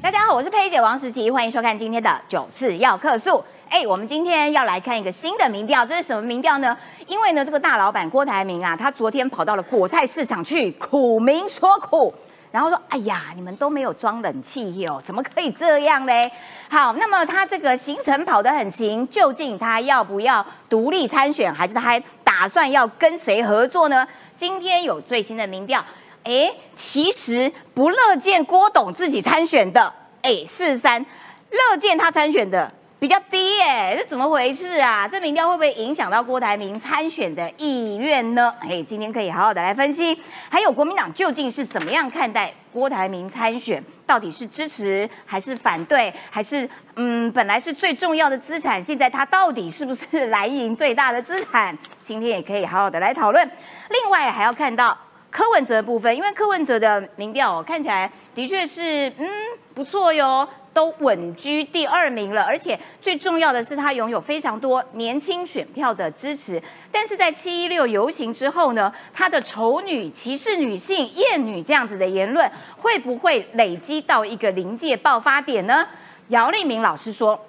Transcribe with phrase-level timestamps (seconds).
[0.00, 3.44] 大家好，我是佩姐王时琪，欢迎收看今天的九次要客诉。
[3.68, 6.76] 哎，我们今天要来看一个新的民调，这是什么民调呢？
[7.08, 12.14] 因为呢，这个大老板郭台铭啊，他昨天跑到了果菜市场去苦民所苦，
[12.52, 16.30] 然后说：“哎呀，你们都没有装冷气哟，怎么可以这样嘞？”
[16.70, 24.06] 好，那么他这个行程跑得很勤，究竟他要不要独立参选，还是他还打算要跟谁合作呢？
[24.36, 25.84] 今天有最新的民调。
[26.28, 29.90] 哎，其实不乐见郭董自己参选的，
[30.20, 31.02] 哎，四三
[31.50, 35.08] 乐见他参选的比较低耶，这怎么回事啊？
[35.08, 38.52] 这民调会不会影响到郭台铭参选的意愿呢？
[38.60, 40.20] 哎，今天可以好好的来分析。
[40.50, 43.82] 还有国民党究竟是怎么样看待郭台铭参选？
[44.04, 46.12] 到底是支持还是反对？
[46.30, 51.74] 还是嗯，本来是最重要的资产，现在他到底是不是蓝营最大的资产？
[52.02, 53.50] 今天也可以好好的来讨论。
[53.88, 54.94] 另外还要看到。
[55.38, 59.28] 柯文哲的部分，因为柯文哲的民调看起来的确是嗯
[59.72, 66.60] 不错哟，都稳居第二名了，而且最重要的是他拥有非常多年轻选票的支持。
[66.90, 75.86] 但是在七一六游行之后呢，他的丑女、歧视女性、厌女这样子的言论，会不会累积到一个临界爆发点呢？
[76.30, 77.46] 姚立明老师说，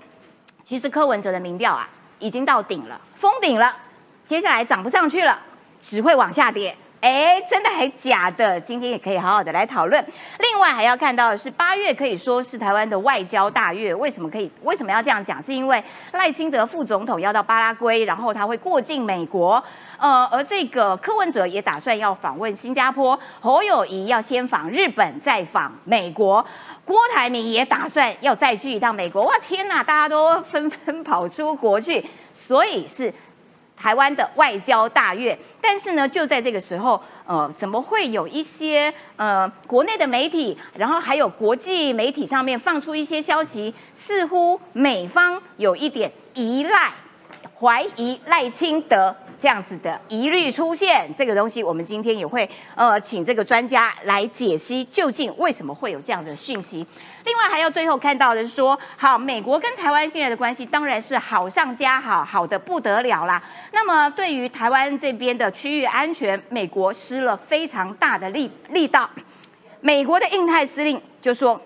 [0.63, 3.75] 其实柯文哲的民调啊已经到顶了，封顶了，
[4.27, 5.41] 接下来涨不上去了，
[5.81, 6.77] 只会往下跌。
[7.01, 8.59] 哎，真的还假的？
[8.59, 10.05] 今天也可以好好的来讨论。
[10.39, 13.95] 另外还要看到的是，八月可以说是台湾的外交大月。
[13.95, 14.51] 为什么可以？
[14.63, 15.41] 为什么要这样讲？
[15.41, 19.63] 是因为赖清德副总统要到巴拉圭，然后他会过境美国。
[19.97, 26.45] 呃，而这个柯文哲也打算要访问新加坡，侯友谊要先访日本，再访美国。
[26.83, 29.23] 郭台铭也打算要再去一趟美国。
[29.23, 29.81] 哇，天哪！
[29.81, 33.13] 大家都纷纷跑出国去，所以是。
[33.79, 46.91] 台湾的外交大院，但是呢，就在这个时候，呃，怎么会有一些呃国内的媒体，然后还有国际媒体上面放出一些消息，似乎美方有一点依赖、
[47.57, 49.15] 怀疑赖清德。
[49.41, 56.85] 这样子的疑虑出现，这个东西我们今天也会呃请这个专家来解析，究竟为什么会有这样的讯息。
[57.23, 63.41] 另外还要最后看到的是说，好，美国跟台湾现在的关系当然是好上加好，好的不得了啦。
[63.71, 69.09] 那么对于台湾这边的区域安全，美国施了非常大的力力道。
[69.81, 71.61] 美国的印太司令就说，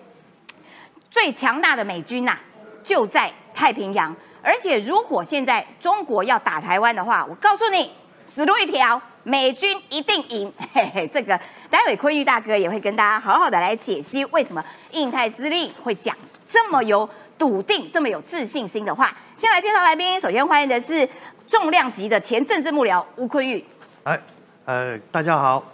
[1.10, 2.38] 最强大的美军呐
[2.82, 4.14] 就在太平洋。
[4.44, 7.90] 而且，如果现在中国要打台湾的话，我告诉你，
[8.26, 10.52] 死路一条，美军一定赢。
[10.74, 11.40] 嘿嘿，这个
[11.70, 16.14] 待会坤玉大哥也会跟大家好好的来解析，为什么印太司令会讲
[16.46, 19.16] 这么有笃定、这么有自信心的话。
[19.34, 21.08] 先来介绍来宾，首先欢迎的是
[21.46, 23.64] 重量级的前政治幕僚吴坤玉。
[24.02, 24.20] 哎，
[24.66, 25.64] 呃，大家好。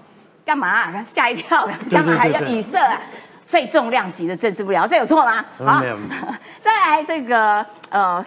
[0.44, 1.04] 干嘛？
[1.04, 3.00] 吓一跳干嘛还要语塞啊？
[3.44, 5.44] 最重量级的政治幕僚，这有错吗？
[5.58, 5.82] 好，
[6.62, 8.24] 再来这个呃。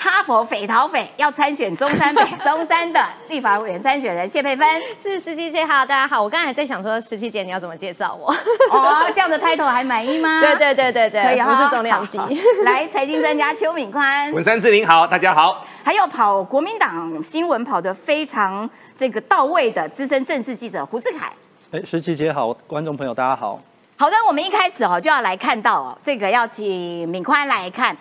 [0.00, 4.64] 哈佛匪逃匪要参选中山北 松山的立法委员参选人谢佩芬
[4.96, 8.32] 是十七姐好，大家好，我刚才在想说十七姐你要怎么介绍我？
[8.70, 10.38] 哦，这样的 title 还满意吗？
[10.40, 12.16] 对对对对对，可以不是重量级。
[12.64, 15.60] 来，财经专家邱敏宽，文山志玲好，大家好。
[15.82, 21.32] 还有跑国民党新闻跑得非常这个到位的资深政治记者胡志凯。
[21.72, 23.58] 哎，十七姐好，观众朋友大家好。
[23.96, 27.96] 好的，我们一开始哦就要来看到哦，这个要请敏宽来看。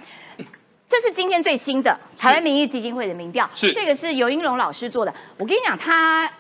[0.88, 5.14] 这是今天最新的台湾民意基金会的民调，是这个是尤英龙老师做的。
[5.38, 6.32] 我跟你讲，他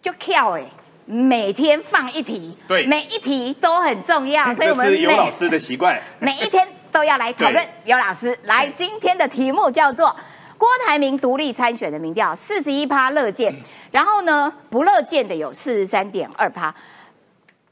[0.00, 0.64] 就跳哎，
[1.06, 7.66] 每天放一题，对，每一题都很重要，所以我们尤老师的习惯， 每一天都要来讨论。
[7.84, 10.14] 尤老师来，今天的题目叫做
[10.56, 13.52] 郭台铭独立参选的民调，四十一趴乐见，
[13.90, 16.72] 然后呢不乐见的有四十三点二趴，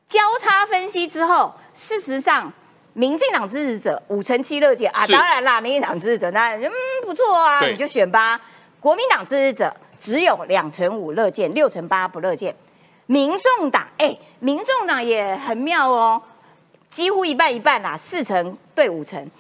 [0.09, 2.53] 交叉分析之后，事实上。
[2.99, 6.69] 民进党支持者五成七乐见啊，当然啦，民进党支持者那嗯
[7.05, 8.41] 不错啊，你就选吧。
[8.81, 12.53] 国民党支持者只有两成五乐见，六成八不乐见。
[13.07, 16.21] 民众党哎，民众党也很妙哦，
[16.89, 19.31] 几乎一半一半啦，四成对五成。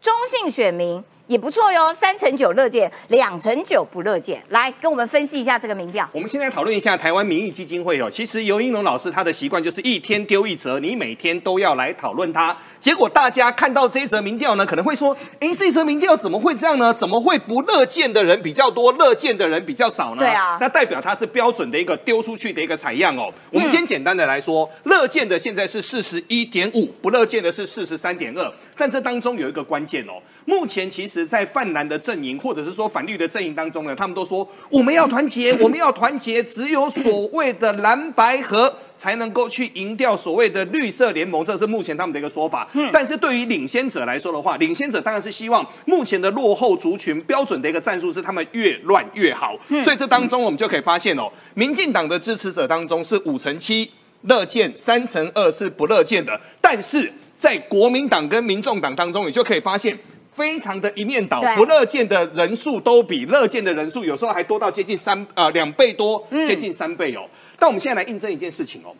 [0.00, 1.04] 中性选民。
[1.28, 4.42] 也不错哟，三成九乐见，两成九不乐见。
[4.48, 6.08] 来跟我们分析一下这个民调。
[6.10, 8.10] 我们现在讨论一下台湾民意基金会哦。
[8.10, 12.56] 其实尤英龙老师他的习惯就是一天丢一则，你每天都要来讨论它。
[12.80, 16.94] 结果大家看到这一则民调呢，可能会说：哎，这则民调怎么会这样呢？
[16.94, 20.20] 怎么会不乐见的人比较多，乐见的人比较少呢？
[20.20, 23.30] 对啊，那代表它是标准的一个丢出去的一个采样哦。
[23.52, 28.50] 我们先简单的来说，乐见的现在是四十一点五，不乐见的是四十三点二。
[28.80, 42.66] 但这当中有一个关键哦，目前其实，在泛蓝的阵营或者是说反绿的阵营当中呢，他们都说我们要团结， 我们要团结，只有所谓的蓝白合才能够去赢掉所谓的绿色联盟，这是目前他们的一个说法。
[42.90, 49.54] 但是对于领先者来说的话，领先者当然是希望目前的落后族群标准的一个战术是他们越乱越好。
[49.84, 53.90] 所以这当中我们就可以发现哦，民进党的支持者当中是五成七
[54.22, 56.40] 乐见，三成二是不乐见的。
[56.62, 59.94] 但是在国民党跟民众党当中，你就可以发现。
[60.38, 67.26] 非常的一面倒，不乐见的人数都比乐见的人数有时候还多到接近三呃两倍多，接近三倍哦。
[67.58, 68.94] 但我们现在来印证一件事情哦。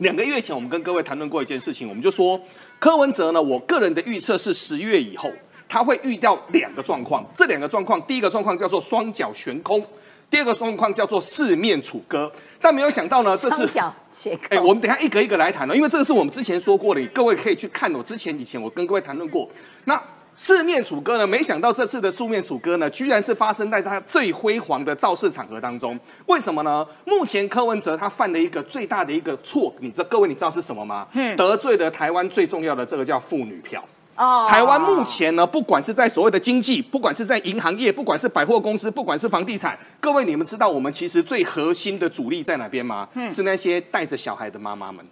[0.00, 2.38] 两个月前，我们跟各位谈论过一件事情，我们就说
[2.78, 5.30] 柯文哲呢，我个人的预测是十月以后
[5.66, 9.82] 他会遇到两个状况，这两个状况，第一个状况叫做双脚悬空，
[10.28, 12.30] 第二个状况叫做四面楚歌。
[12.60, 19.48] 但没有想到呢，这是双脚斜哎、扣我们等一下一个一个来谈哦，因为这个是我们之前说过的，各位可以去看我之前以前我跟各位谈论过。
[19.84, 20.02] 那
[20.40, 21.26] 四面楚歌呢？
[21.26, 26.00] 没想到这次的四面楚歌呢，居然是发生在他最辉煌的造势场合当中。
[26.24, 26.84] 为什么呢？
[27.04, 31.06] 目前柯文哲他犯了一个最大的一个错，你这各位你知道是什么吗？
[31.12, 33.84] 嗯得罪了台湾最重要的这个叫妇女票。
[34.16, 43.06] 哦台湾目前呢，不管是在所谓的经济，不管是在银行业，不管是百货公司，不管是房地产，各位你们知道我们其实最核心的主力在哪边吗？
[43.28, 45.04] 是那些带着小孩的妈妈们。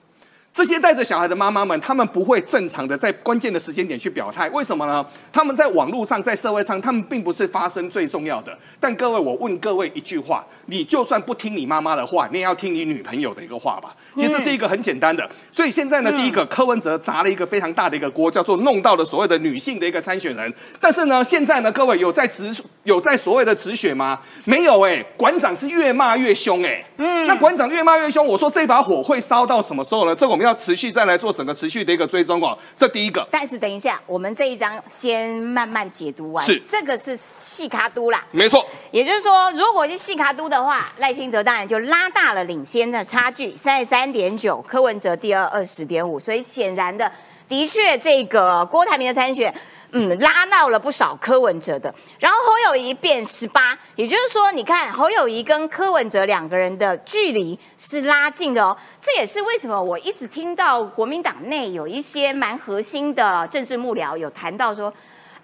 [0.59, 5.07] 这些带着小孩的妈妈们，他们不会正常的在关键的时间点去表态，为什么呢？
[5.33, 8.59] 他们在网络上，在社会上，他们并不是发声最重要的。
[8.81, 13.95] 但各位，我问各位一句话：你就算不听你妈妈的话，你也要听你女朋友的一个话吧？
[14.15, 15.29] 其实是一个很简单的。
[15.53, 20.53] 所以现在呢，第一个柯文哲砸了一个非常大的一个锅，叫做弄到了所谓的女性的一个参选人。
[20.81, 24.21] 但是呢，现在呢，各位有在止有在所谓的止血吗？
[24.45, 30.15] 没有哎、馆长是越骂越凶哎、嗯，那馆长越骂越凶，我说这把火会烧到什么时候呢？
[30.15, 32.57] 这个我们要持续再来做整个持续的一个追踪哦。
[32.77, 33.27] 这第一个。
[33.31, 36.45] 但是等一下，我们这一章先慢慢解读完。
[36.45, 47.11] 是这个是细卡都啦，没错，也就是说，如果是细卡都的话，赖清德当然就拉大了领先的差距，三十三三点九，柯文哲第二二十点五，所以显然的，
[47.49, 49.53] 的确这个郭台铭的参选。
[49.91, 58.77] 嗯，拉到了不少柯文哲的，然后侯友谊变十八，也就是说，你看侯友谊跟柯文哲两个人的距离是拉近的哦。
[59.01, 64.95] 这也是为什么我一直听到国民党内有一些蛮核心的政治幕僚有谈到说，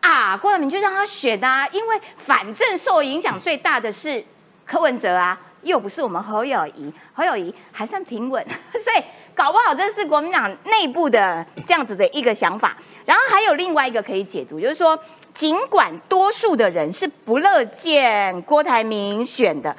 [0.00, 4.24] 啊，郭台铭就让他选啊，因为反正受影响最大的是
[4.64, 9.02] 柯文哲啊，又不是我们侯友谊，侯友谊还算平稳， 所以
[9.34, 12.76] 搞不好这是国民党内部的这样子的一个想法。
[13.04, 14.98] 然后还有另外一个可以解读，就是说，
[15.32, 19.74] 尽管多数的人是不乐见郭台铭选的，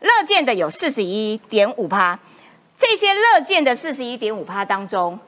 [0.00, 2.18] 乐见的有四十一点五趴，
[2.76, 5.18] 这些乐见的四十一点五趴当中，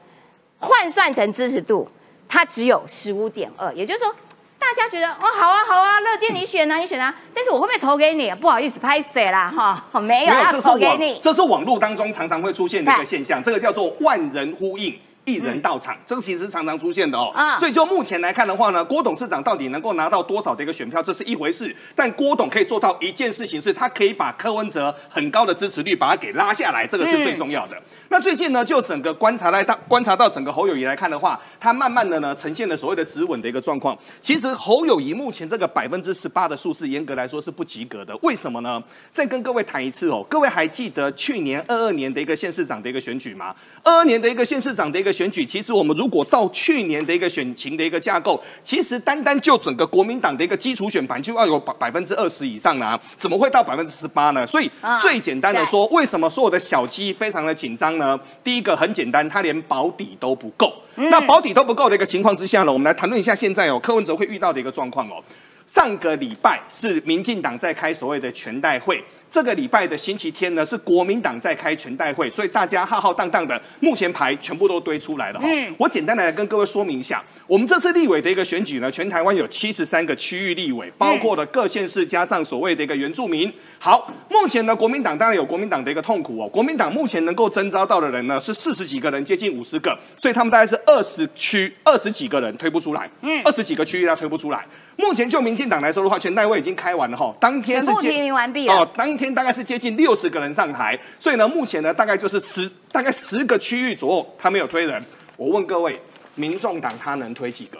[0.59, 1.87] 换算成支持度，
[2.29, 4.15] 它只有十五点二，也就是说，
[4.57, 8.31] 大家觉得哦，好啊，好啊，乐见你选啊，你选啊，但是我会不会投给你？
[8.35, 11.19] 不好意思，拍谁啦哈，没有要这是。
[11.21, 14.97] 这是网络当中常常会出现的一个现象，这个叫做万人呼应。
[15.25, 17.31] 一人到场，这个其实常常出现的哦。
[17.33, 21.75] 啊所以就目前来看的话呢，郭董事长到底能够拿到多少的一个选票，这是一回事。
[21.95, 27.81] 但郭董可以做到一件事情，是他可以把柯文哲很高的支持率把他给拉下来，这个是最重要的。
[28.09, 33.97] 那最近呢，就整个观察来到观察到整个侯友谊来看的话，他慢慢的呢呈现了所谓的止稳的一个状况。
[34.21, 38.15] 其实侯友谊目前这个百分之十八的数字，严格来说是不及格的。
[38.21, 38.81] 为什么呢？
[39.11, 43.55] 再跟各位谈一次哦，各位还记得去年二二年的一个县市长的一个选举吗？
[43.83, 54.45] 二二年的一个县市长的一个选举，其实我们如果照去年的一个选情的一个架构，其实单单就整个国民党的一个基础选盘就要有百百分之二十以上啦、怎么会到百分之十八呢？
[54.45, 58.19] 所以啊最简单的说，为什么所有的小鸡非常的紧张呢？
[58.43, 60.73] 第一个很简单，它连保底都不够。
[60.95, 65.23] 那保底都不够的一个情况之下呢，我们来谈论一下现在哦，柯文哲会遇到的一个状况哦。
[65.67, 83.51] 上个礼拜是民进党在开所谓的全代会，这个礼拜的星期天呢是国民党在开全代会，所以大家浩浩荡荡的，目前牌全部都堆出来了哈、嗯我简单的来跟各位说明一下，我们这次立委的一个选举呢，全台湾有七十三个区域立委，包括了各县市加上所谓的一个原住民。
[83.77, 86.47] 好，目前呢，国民党当然有国民党的一个痛苦哦。
[86.47, 94.65] 国民党目前能够征召到的人呢是四十几个人，接近五十个，所以他们大概是二十区二十几个人推不出来，嗯，二十几个区域他推不出来。
[94.97, 105.03] 目前就民进党来说的话，全代会已经开完了哈，当天是全部提名完毕了哦，当天大概是接近六十个人上台，所以呢，目前呢大概就是十大概十个区域左右，他没有推人。
[105.37, 105.99] 我问各位，
[106.35, 107.77] 民众党他能推几个？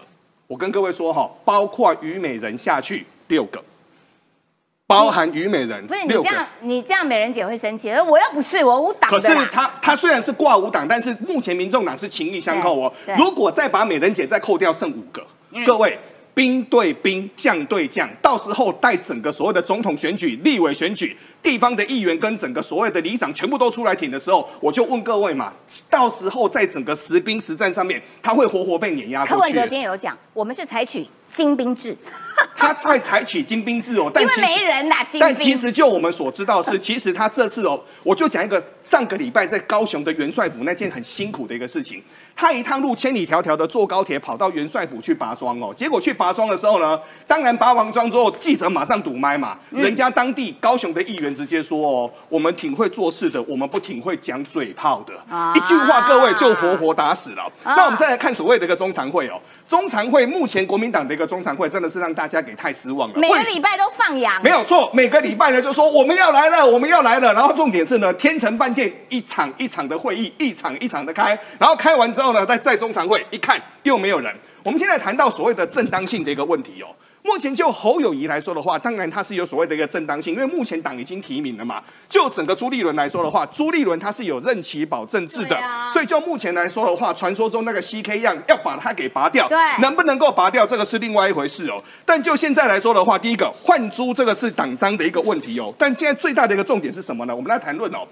[0.47, 3.63] 我跟各位说哈，包括虞美人下去六个，
[4.85, 6.09] 包含虞美人不是你。
[6.09, 7.89] 这样，你这样美人姐会生气。
[7.89, 9.33] 我又不是我无党可是。
[9.51, 15.25] 他他虽然是挂五党，但是目前民众党是情义相扣哦如果再把美人姐再扣掉，剩五个。
[15.65, 15.97] 各位，
[16.35, 25.53] 兵对兵，将对将，到时候带整个所谓的总统选举、立委选举、地方的议员跟整个所谓的里长全部都出来挺的时候，我就问各位嘛，
[25.89, 29.61] 到时候在整个实兵实战上面，他会活活被碾压柯文哲。
[29.61, 31.95] 今天有讲，我们是采取精兵制，
[32.57, 35.55] 他在采取精兵制哦， 但没人呐，精但其。
[35.55, 42.03] 实就我们所知道是，其实他这次哦，我就讲一个上个礼拜在高雄的元帅府那件很辛苦的一个事情。
[42.35, 55.53] 他一趟路千里迢迢的坐高铁跑到元帅府去拔庄哦，结果去拔庄的时候呢，当然拔完庄之后，记者马上堵麦嘛，人家当地高雄的议员直接说哦，我们挺会做事的，我们不挺会讲嘴炮的，啊。
[55.55, 57.49] 一句话各位就活活打死了。
[57.63, 67.33] 那我们再来看所谓的一个中常会哦，中常会目前国民党的一个中常会真的是让大家给太失望了，每个礼拜都放羊，没有错，每个礼拜呢就说我们要来了，我们要来了。
[67.33, 74.31] 然后重点是呢，天成饭店一场一场的会议，一场一场的开，然后开完之后呢，再在中常会一看又没有人。
[74.61, 76.87] 我们现在谈到所谓的正当性的一个问题哦。
[77.25, 81.81] 目前就侯友谊来说的话，当然他是有所谓的一个正当性，因为目前党已经提名了嘛。
[82.07, 91.83] 就整个朱立伦来说的话，朱立伦他是有任期保证制的啊，所以就目前来说的话，传说中那个 CK 样要把它给拔掉，对能不能够拔掉，这个是另外一回事哦。
[92.05, 95.73] 但就现在来说的话，第一个换猪这个是党章的一个问题哦。
[95.79, 97.35] 但现在最大的一个重点是什么呢？
[97.35, 98.07] 我们来谈论哦。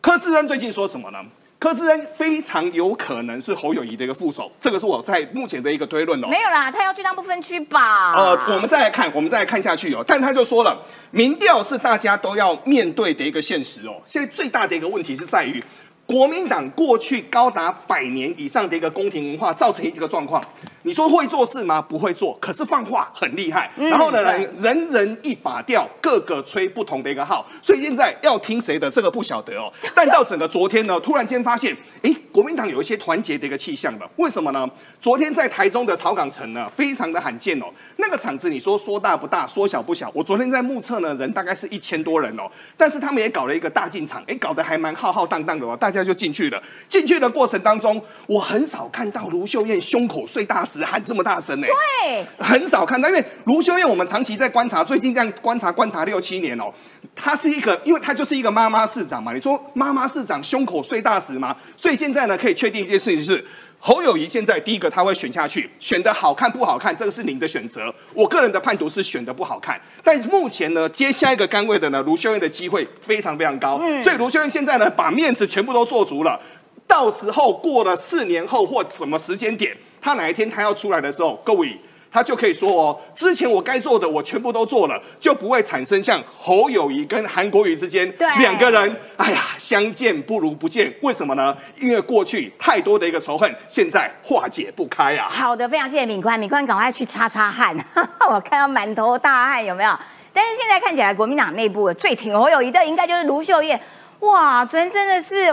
[0.00, 1.18] 柯志恩最近说什么呢？
[1.58, 6.28] 柯志恩非常有可能是侯友谊的一个副手，这个是我在目前的一个推论哦。
[6.28, 8.12] 没有啦，他要去当不分区吧？
[8.12, 10.04] 呃，我们再来看，我们再来看下去哦。
[10.06, 10.78] 但他就说了，
[11.10, 13.96] 民调是大家都要面对的一个现实哦。
[14.06, 15.62] 现在最大的一个问题是在于，
[16.04, 20.44] 国民党过去高达百年以上的一个宫廷文化，造成一个状况。
[20.86, 21.82] 你说会做事吗？
[21.82, 23.68] 不会做，可是放话很厉害。
[23.76, 27.44] 然后呢，对人人一把调，各个吹不同的一个号。
[27.60, 29.68] 所以现在要听谁的，这个不晓得哦。
[29.96, 34.08] 但到整个昨天呢，突然间发现，哎，国民党有一些团结的一个气象了。
[34.14, 34.64] 为什么呢？
[35.00, 37.66] 昨天在台中的草港城呢，非常的罕见哦。
[37.96, 40.08] 那个场子，你说说大不大，说小不小。
[40.14, 42.44] 我昨天在目测呢，人大概是一千多人哦。
[42.76, 45.76] 但是他们也搞了一个大进场，哎，搞得还蛮浩浩荡荡的哦。
[45.76, 46.62] 大家就进去了。
[46.88, 51.66] 进去的过程当中，我很少看到卢秀燕胸口碎大石喊这么大声呢。
[51.66, 56.72] 对，很少看到，因为卢修燕我们长期在观察，最近这样观察观察六七年哦，
[57.14, 59.32] 她是一个，因为她就是一个妈妈市长嘛。
[59.32, 61.56] 你说妈妈市长胸口碎大石吗？
[61.76, 63.44] 所以现在呢，可以确定一件事情是。
[63.78, 67.94] 侯友谊现在第一个他会选下去，选的好看不好看，这个是您的选择。
[68.14, 73.78] 我个人的判读是选的不好看，但目前呢，接下一个杆位的呢，卢秀燕的机会非常非常高。
[73.82, 76.40] 嗯所以卢秀燕现在呢，把面子全部都做足了。
[76.86, 81.76] 到时候过了四年后或什么时间点，他哪一天他要出来的时候，各位
[82.12, 90.94] 他就可以说哦，之前我该做的我全部都做了，就不会产生像侯友谊跟韩国瑜之间对两个人，哎呀，相见不如不见。
[91.02, 91.56] 为什么呢？
[91.80, 95.26] 因为过去太多的一个仇恨，现在化解不开啊。
[95.28, 97.76] 好的，非常谢谢敏宽，敏宽赶快去擦擦汗，
[98.30, 99.92] 我看到满头大汗，有没有？
[100.32, 103.80] 但是现在看起来，国民党内部最挺侯友谊的，应该就是卢秀燕。
[104.20, 105.52] 哇，昨天真的是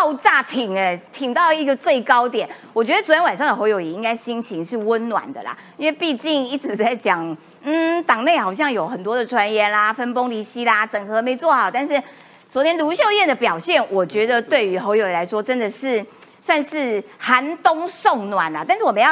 [0.00, 2.48] 爆炸挺哎，挺到一个最高点。
[2.72, 11.70] 我觉得昨天晚上的侯友谊应该心情是温暖的啦，因为毕竟一直在讲，嗯，党内好像有很多的传言啦，分崩离析啦，整合没做好。
[11.70, 12.02] 但是
[12.48, 16.02] 昨天卢秀燕的表现，我觉得对于侯友谊来说，真的是
[16.40, 18.64] 算是寒冬送暖啦。
[18.66, 19.10] 但是我们要。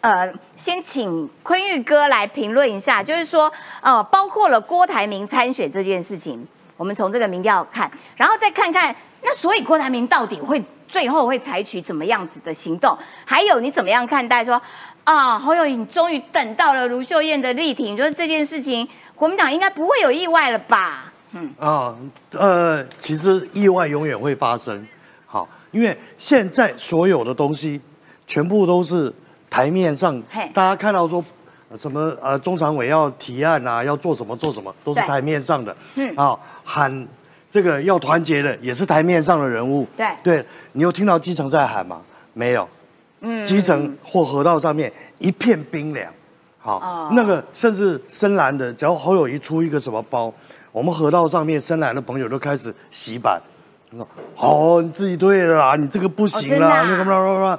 [0.00, 12.96] 呃，先请坤玉哥来评论一下，就是说，呃，包括了郭台铭参选这件事情，我们从这个民调看，然后再看看，那所以郭台铭到底会最后会采取怎么样子的行动？
[13.24, 14.60] 还有你怎么样看待说，
[15.04, 21.12] 啊，侯友宜你终于等到了卢秀燕的力挺，就是这件事情，国民党应该不会有意外了吧？
[21.32, 21.94] 嗯啊，
[22.32, 24.84] 呃，其实意外永远会发生。
[25.26, 27.80] 好，因为现在所有的东西
[28.26, 29.12] 全部都是
[29.48, 30.20] 台面上，
[30.52, 31.24] 大家看到说
[31.70, 35.76] 呃什么呃中常委要提案啊，要做什么做什么，都是对台面上的。
[35.94, 37.06] 嗯啊，喊
[37.50, 39.86] 这个要团结的也是台面上的人物。
[39.96, 42.00] 对对，你有听到基层在喊吗？
[42.32, 42.68] 没有。
[43.22, 46.10] 嗯，基层或河道上面一片冰凉。
[46.58, 50.32] 好，哦那个甚至深蓝的，只要侯友谊出一个什么包，
[50.72, 53.40] 我们河道上面深蓝的朋友都开始洗版。
[53.90, 57.58] 说哦，你自己对了啦，你这个不行啦，哦真的啊那个啦啦啦。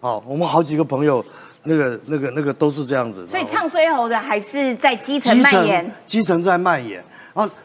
[0.00, 1.24] 好，我们好几个朋友，
[1.64, 3.26] 那个那个那个都是这样子。
[3.26, 7.02] 所以唱衰猴的还是在基层蔓延，基层在蔓延。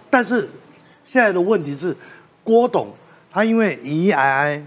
[0.09, 0.47] 但是
[1.05, 1.95] 现在的问题是，
[2.43, 2.87] 郭董
[3.31, 4.63] 他因为疑 疑挨挨，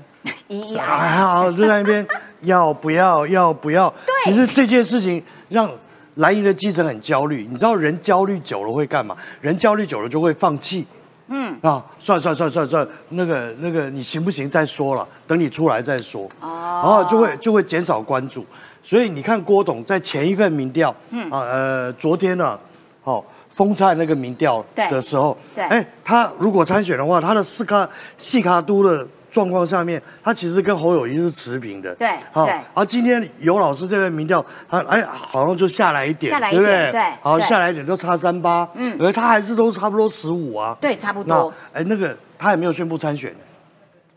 [0.47, 2.07] 一一哎啊，呀，就在那边
[2.43, 3.93] 要不要要不要？
[4.07, 5.71] 对其实这件事情让
[6.15, 7.47] 蓝营的基层很焦虑。
[7.51, 9.17] 你知道人焦虑久了会干嘛？
[9.41, 10.87] 人焦虑久了就会放弃。
[11.31, 16.27] 嗯啊，算算算算算，那个那个你行不行再说了，等你出来再说。
[16.41, 18.47] 哦，然后就会就会减少关注。
[18.83, 22.59] 所以你看郭董在前一份民调，嗯啊呃，昨天呢、
[23.03, 23.23] 好、
[23.59, 36.93] 风菜那个民调的时候，对哎，他如果参选的话，他的四卡细卡都的状况下面，他其实跟侯友谊是持平的，对好、对而今天尤老师这边民调，他哎好像就下来一点，下来一对不对？
[36.93, 41.53] 对好对下来一点就差三八，嗯，而他还是都差不多十五啊，对，差不那多。
[41.73, 43.35] 哎那个他也没有宣布参选。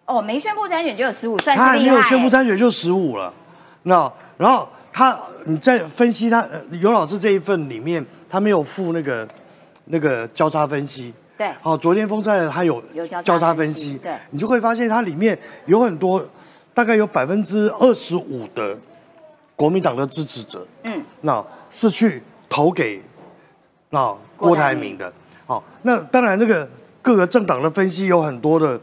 [0.05, 1.95] 哦，没宣布参选就有十五，算他还是厉害。
[1.95, 3.33] 没有宣布参选就十五了，
[3.83, 9.27] 那然后他你在分析他呃尤老师这一份里面，他没有附那个
[9.85, 11.13] 那个交叉分析。
[11.37, 11.51] 对。
[11.61, 14.13] 好，昨天风扇他有有交叉分析对。
[14.29, 16.23] 你就会发现它里面有很多，
[16.73, 18.77] 大概有百分之二十五的
[19.55, 23.01] 国民党的支持者，嗯，那是去投给
[23.89, 25.11] 那郭台铭的。
[25.45, 26.67] 好，那当然那个
[27.01, 28.79] 各个政党的分析有很多的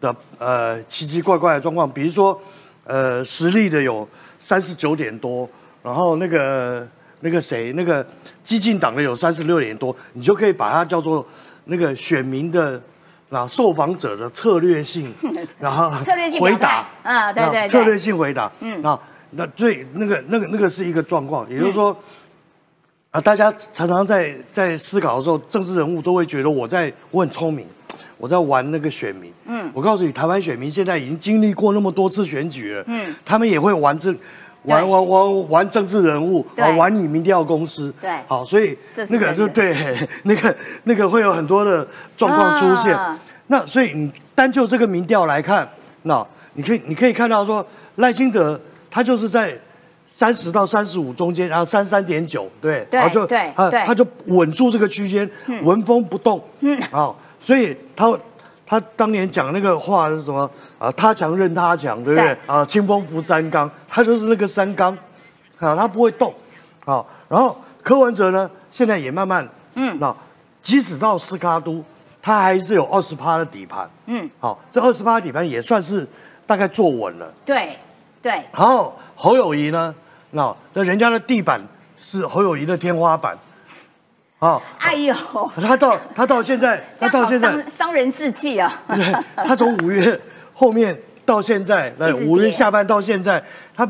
[0.00, 2.38] 的呃奇奇怪怪的状况，比如说
[2.84, 4.06] 呃实力的有
[4.42, 5.48] 三十九点多，
[5.82, 6.86] 然后那个
[7.20, 8.04] 那个谁那个
[8.42, 11.24] 激进党的有三十六点多，你就可以把它叫做
[11.66, 12.82] 那个选民的。
[13.30, 15.10] 啊，受访者的策略性，
[15.58, 17.68] 然后策略性回答，啊对对对。
[17.68, 18.78] 策略性回答，嗯。
[18.78, 21.96] 嗯，那那最那个那个那个是一个状况，也就是说，
[23.10, 27.66] 啊，大家常常在在思考的时候，政治人物都会觉得我在我很聪明，
[28.18, 29.32] 我在玩那个选民。
[29.46, 34.16] 嗯，我告诉你，台湾选民现在已经经历过那么多次选举了，嗯，他们也会玩政。
[34.64, 36.64] 玩玩玩玩政治人物，对。
[36.64, 38.08] 啊，玩你民调公司，对。
[38.28, 39.74] 好，所以那个就对，
[40.22, 41.84] 那个那个会有很多的
[42.16, 42.96] 状况出现。
[42.96, 43.18] 啊。
[43.48, 45.68] 那所以你单就这个民调来看，
[46.02, 49.52] 那你可以你可以看到说赖清德他就是在
[50.06, 55.28] 三十到三十五中间，然后三三点九，对，对然后就对他就稳住这个区间，
[55.64, 58.16] 纹风不动，嗯，好，所以他
[58.64, 60.90] 他当年讲那个话是什么啊？
[60.92, 62.38] 他强任他强，对不对对？
[62.46, 64.96] 啊，清风拂山岗，他就是那个山岗，
[65.58, 66.32] 啊，他不会动，
[66.84, 70.14] 啊，然后柯文哲呢，现在也慢慢，嗯，那
[70.62, 71.84] 即使到斯卡都，
[72.22, 76.06] 他还是有二十趴的底盘，嗯，好，这二十趴底盘也算是
[76.46, 77.30] 大概坐稳了。
[77.44, 77.76] 对
[78.22, 79.92] 对，然后侯友谊呢，
[80.30, 81.60] 那那人家的地板
[82.00, 83.36] 是侯友谊的天花板，
[84.42, 85.14] 啊，哎呦，
[85.60, 88.82] 他到他到现在，他到现在，伤伤人志气啊！
[88.88, 90.20] 对，他从五月
[90.52, 93.40] 后面到现在，那五月下半到现在，
[93.72, 93.88] 他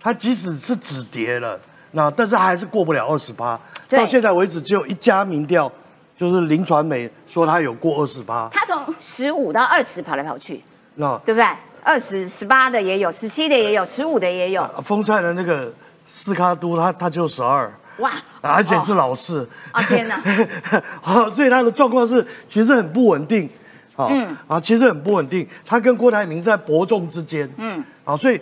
[0.00, 1.56] 他即使是止跌了，
[1.92, 3.56] 那但是还是过不了二十八。
[3.88, 5.70] 到现在为止，只有一家民调，
[6.16, 8.48] 就是林传媒说他有过二十八。
[8.52, 10.60] 他从十五到二十跑来跑去，
[10.96, 11.46] 那对不对？
[11.84, 14.68] 二十、十八的也有，十七的也有，十五的也有。
[14.82, 15.72] 风扇的那个
[16.04, 17.72] 斯卡都，他他就十二。
[17.98, 18.12] 哇！
[18.40, 19.48] 而且是哦老四。
[19.72, 20.20] 啊天哪！
[21.02, 23.48] 好，所以他的状况是其实很不稳定。
[23.96, 25.46] 好，嗯啊，其实很不稳定。
[25.64, 27.48] 他跟郭台铭是在伯仲之间。
[27.56, 28.40] 嗯，啊，所以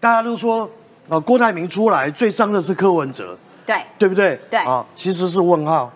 [0.00, 0.68] 大家都说，
[1.08, 3.36] 啊，郭台铭出来最伤的是柯文哲，
[3.66, 4.40] 对，对不对？
[4.50, 5.92] 对啊，其实是问号，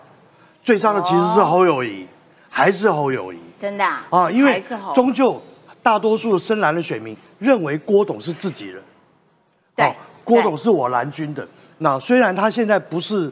[0.61, 2.05] 最伤的其实是侯友谊，
[2.49, 4.05] 还是侯友谊真的啊！
[4.11, 4.29] 啊？
[4.31, 5.41] 因为终究
[5.81, 8.81] 大多数的深蓝的选民认为郭董是自己人。
[9.75, 11.47] 对哦郭董是我蓝军的。
[11.79, 13.31] 那虽然他现在不是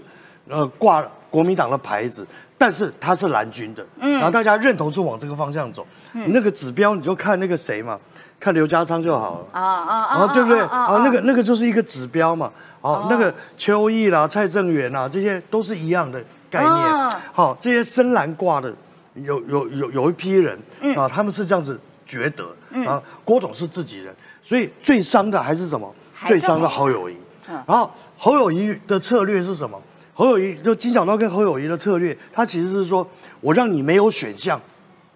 [0.49, 2.25] 呃挂国民党的牌子，
[2.57, 3.85] 但是他是蓝军的。
[3.99, 5.85] 嗯，然后大家认同是往这个方向走。
[6.13, 7.99] 嗯你那个指标你就看那个谁嘛，
[8.39, 9.45] 看刘家昌就好了。
[9.51, 10.59] 啊啊啊啊，对不对？
[10.61, 12.51] 啊啊，那个那个就是一个指标嘛。
[12.81, 17.21] 哦，那个邱毅啦、蔡正元啦，这些都是一样的概哦念。
[17.33, 18.73] 好，这些深蓝挂的
[19.15, 20.57] 有有有有一批人
[20.95, 22.45] 啊，他们是这样子觉得
[22.89, 25.93] 啊，郭总是自己人，所以最伤的还是什么？
[26.25, 27.17] 最伤的好友谊。
[27.65, 29.79] 然后侯友谊的策略是什么？
[30.13, 33.07] 侯友谊就金小刀跟侯友谊的策略，他其实是说
[33.39, 34.59] 我让你没有选项，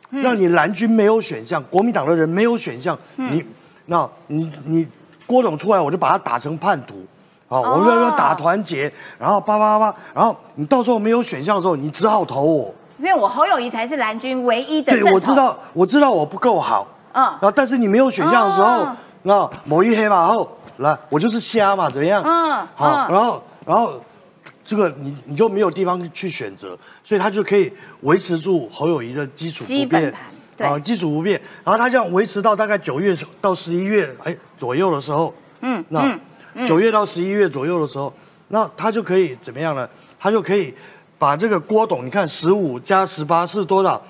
[0.09, 3.43] 让你蓝军没有选项，国民党的人没有选项，你
[3.87, 4.87] 那你你
[5.25, 7.05] 郭董出来，我就把他打成叛徒。
[7.49, 12.73] 啊，我们要打团结，然后叭叭叭，然后你到时候没有选项的时候，你只好投我。
[12.97, 22.23] 因为我侯友谊才是蓝军唯一的对我知，道，我知道我不够好，嗯然后但是你没有选项的时候哦，那某一黑嘛，然后来，我就是瞎嘛，怎么样？
[22.23, 24.01] 嗯好，嗯然后然后
[24.65, 30.13] 这个你你就没有地方去选择，所以他就可以维持住侯友谊的基础不变
[30.59, 36.19] 啊，基础不变，然后他这样维持到大概九月到十一月哎左右的时候，嗯那
[36.65, 38.11] 九月到十一月左右的时候，
[38.47, 39.87] 那他就可以怎么样呢？
[40.19, 40.73] 他就可以
[41.17, 44.01] 把这个郭董，你看十五加十八是多少？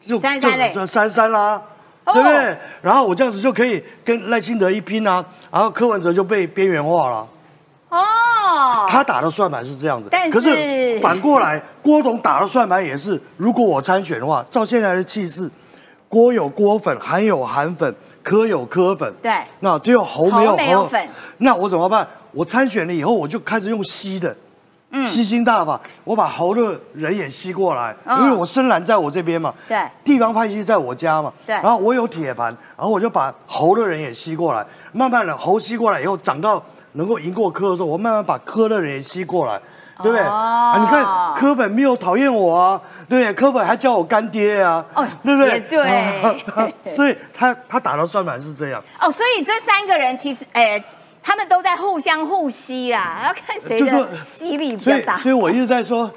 [0.00, 1.60] 就三三三三啦。
[2.08, 2.58] 哦对不对？
[2.80, 7.28] 然后我这样子就可以跟赖清德一拼啊，然后柯文哲就被边缘化了。
[7.90, 15.50] 哦，他打的算盘是这样子，但是可是反过来，郭董打的算盘也是，如果我参选的话，照现在的气势，
[16.08, 22.06] 郭有郭粉，韩有韩粉，柯有柯粉，对那只有侯没有侯没有粉那我怎么办？
[22.32, 24.36] 我参选了以后，我就开始用吸的，
[25.06, 32.46] 吸星大法，我把猴的人也吸过来，嗯因为我深蓝在我这边嘛，对地方派系在我家嘛，对然后我有铁盘，
[32.76, 39.60] 然后我就把猴的人也吸过来，慢慢的侯吸过来以后，长到能够赢过科的时候，我慢慢把科的人也吸过来。
[40.00, 40.24] 对不对？
[40.24, 43.34] 哦啊，你看科本没有讨厌我啊，对不对？
[43.34, 45.58] 柯本还叫我干爹啊，哦对不对？
[45.62, 50.80] 对 所以他他打的算盘是这样，哦，所以这三个人其实，哎、
[51.28, 55.18] 他们都在互相互吸啦， 要看谁的吸力比较大。
[55.18, 56.10] 所以我一直在说，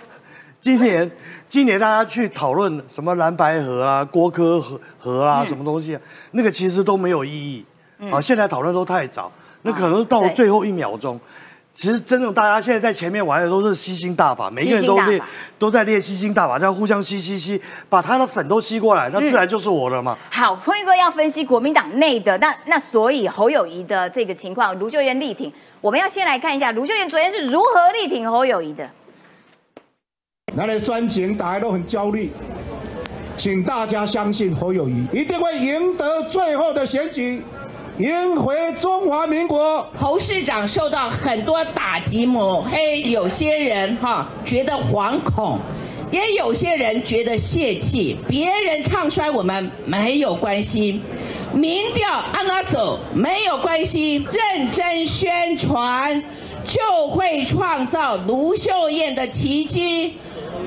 [0.62, 1.12] 今年
[1.50, 7.66] 今年大家去讨论什么蓝白河啊、郭科河河嗯啊，什么东西啊，那个其实都没有意义。
[8.10, 9.30] 啊，现在讨论都太早，
[9.64, 11.20] 那可能到对最后一秒钟。
[11.74, 15.22] 其实真正大家现在在前面玩的都是吸星大法，每个人都练
[15.58, 20.18] 都在练吸星大法，这样互相吸吸吸，把他的粉都吸过来，那自然就是我了嘛。
[20.30, 28.90] 好，坤一哥要分析国民党内的那那所以侯友谊的这个情况，卢秀燕力挺，我们要先来看一下卢秀燕昨天是如何力挺侯友谊的。
[30.54, 32.30] 那来酸情大家都很焦虑，
[33.38, 37.42] 请大家相信侯友谊一定会赢得最后的选举，
[37.98, 39.86] 赢回中华民国。
[39.96, 45.60] 侯市长受到很多打击抹黑，有些人哈觉得惶恐，
[46.12, 48.18] 也有些人觉得泄气。
[48.28, 51.02] 别人唱衰我们没有关系，
[51.54, 56.24] 民调按哪走没有关系，认真宣传
[56.66, 60.16] 就会创造卢秀燕的奇迹。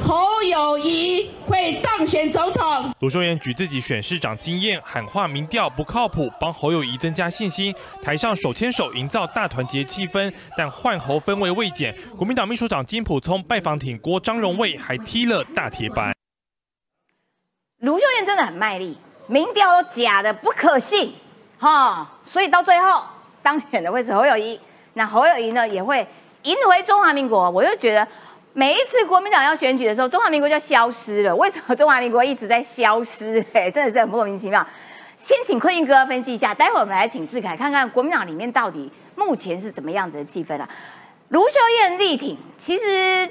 [0.07, 2.93] 侯友谊会当选总统。
[3.01, 7.75] 卢秀燕举自己选市长经验，喊话民调不靠谱，帮侯友谊增加信心。
[8.03, 11.95] 台上手牵手营造大团结气氛，但换侯氛围未减。
[12.19, 16.15] 国民党秘书长金普聪拜访挺郭张荣卫，还踢了大铁板。
[17.79, 21.15] 卢秀燕真的很卖力，民调都假的不可信，
[21.59, 23.03] 哈、所以到最后
[23.43, 24.61] 当选的会是侯友谊，
[24.93, 26.07] 那侯友谊呢也会
[26.43, 27.49] 赢回中华民国。
[27.49, 28.07] 我就觉得
[28.57, 31.35] 每一次国民党要选举的时候，中华民国就消失了。
[31.35, 33.45] 为什么中华民国一直在消失？
[33.53, 34.65] 哎， 真的是很莫名其妙。
[35.17, 40.69] 先请坤玉哥分析一下，待会我们来请志凯看看国民党里面到底目前是怎么样子的气氛啊。
[41.31, 43.29] 卢秀燕力挺，其实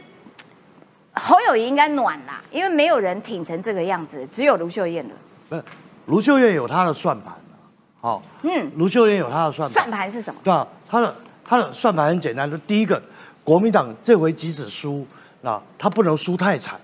[1.13, 5.12] 侯友谊应该暖啦，因为没有人挺成这个样子，只有卢秀燕了。
[5.47, 5.63] 不是，
[6.07, 7.33] 卢秀燕有她的算盘，
[8.01, 9.91] 好，嗯，卢秀燕有她的算盘算。
[9.91, 10.41] 盘是什么？
[10.43, 13.01] 对啊，他的她的算盘很简单，就第一个，
[13.43, 15.06] 国民党这回即使输，
[15.41, 16.79] 那他不能输太惨，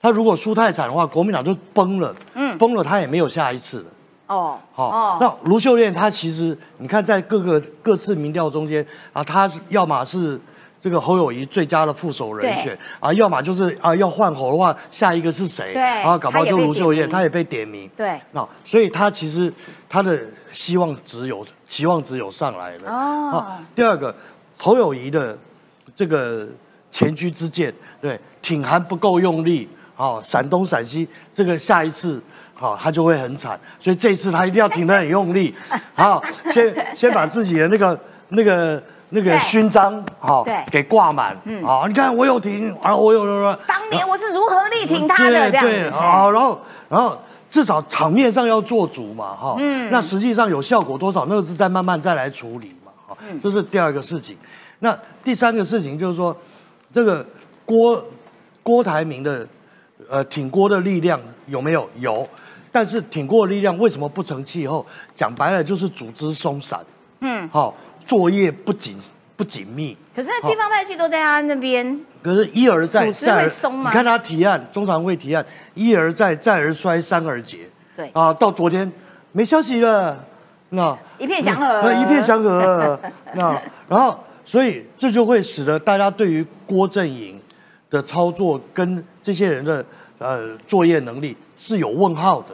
[0.00, 3.84] 他如果输太惨的话，国民党就崩了，嗯崩了他也没有下一次了。
[4.26, 10.40] 哦，好、那卢秀燕她其实你看在各个各次民调中间啊，她是要么是
[10.80, 15.74] 这个侯友谊最佳的副手人选啊，要么就是啊要换侯的话，下一个是谁？
[15.74, 17.86] 对然后搞不好就卢秀燕，她也被点名。
[17.94, 19.52] 对，那所以她其实
[19.90, 20.18] 她的
[20.50, 22.90] 希望只有期望只有上来了。
[22.90, 24.14] 哦好第二个
[24.58, 25.36] 侯友谊的
[25.94, 26.46] 这个
[26.90, 32.20] 前车之鉴，对，挺还不够用力，好、闪东闪西，这个下一次。
[32.56, 35.52] 好，他就会很惨，所以这一次他一定要挺得很用力，
[35.92, 36.22] 好，
[36.54, 39.38] 先先把自己的那个那个那个对。
[39.40, 45.66] 勋章，好对，给挂满，好，你看我有挺，啊，我有当年我是如何力挺他的对这样。
[45.66, 45.90] 对，子。
[45.90, 47.18] 好，然后然后
[47.50, 49.90] 至少场面上要做足嘛，哈，嗯。
[49.90, 53.38] 那实际上有效果多少，那个是再慢慢再来处理嘛，哈，嗯。
[53.40, 54.38] 这是第二个事情。
[54.84, 54.94] 那
[55.24, 56.36] 第三个事情就是说，
[56.92, 57.26] 这个
[57.64, 58.04] 郭
[58.62, 59.46] 郭台铭的
[60.10, 61.88] 呃挺郭的力量有没有？
[61.96, 62.28] 有，
[62.70, 64.84] 但是挺郭的力量为什么不成气候？
[65.14, 66.78] 讲白了就是组织松散，
[67.20, 68.98] 嗯，好，作业不紧
[69.38, 69.96] 不紧密。
[70.14, 75.42] 可是地方派系都在他那边，可是，一而再，再而你看他提案，中常会提案，
[75.72, 77.60] 一而再，再而衰，三而竭。
[77.96, 78.92] 对啊，到昨天
[79.32, 80.22] 没消息了，
[80.68, 83.00] 那一片祥和那一片祥和。
[83.32, 87.40] 那然后，所以这就会使得大家对于郭阵营
[87.90, 89.84] 的操作跟这些人的
[90.18, 92.48] 呃作业能力是有问号的。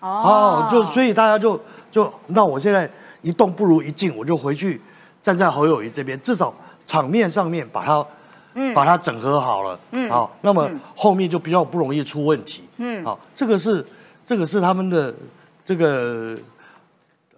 [0.00, 2.90] 哦，就所以大家就就那我现在
[3.22, 4.80] 一动不如一静，我就回去
[5.20, 6.52] 站在侯友谊这边，至少
[6.84, 8.06] 场面上面把它，
[8.54, 8.74] 嗯。
[8.74, 10.10] 把它整合好了，嗯。
[10.10, 13.04] 好，那么后面就比较不容易出问题，嗯。
[13.04, 13.84] 好，这个是
[14.24, 15.14] 这个是他们的
[15.64, 16.36] 这个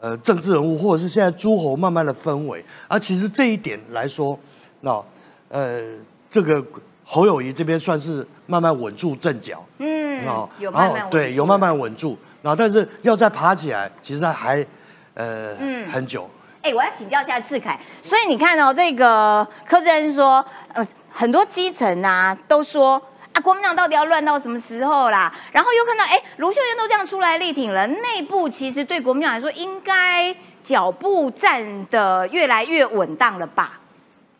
[0.04, 4.38] 呃政治人物或者是现在诸侯慢慢的氛围，而其实这一点来说，
[4.82, 5.02] 那
[5.48, 5.80] 呃
[6.28, 6.62] 这个
[7.04, 14.66] 侯友谊这边算是慢慢稳住阵脚，嗯哦，有慢慢稳住对有慢慢稳住，然后但是要再爬起来，其实还
[15.14, 16.28] 呃嗯很久。
[16.60, 23.00] 哎、我要请教一下志凯，所以你看哦，这个柯志恩说，呃，很多基层啊都说
[23.34, 25.32] 啊，国民党到底要乱到什么时候啦？
[25.52, 33.80] 然后又看到，哎，卢秀燕都这样出来力挺了，内部其实对国民党来说，应该脚步站的越来越稳当了吧？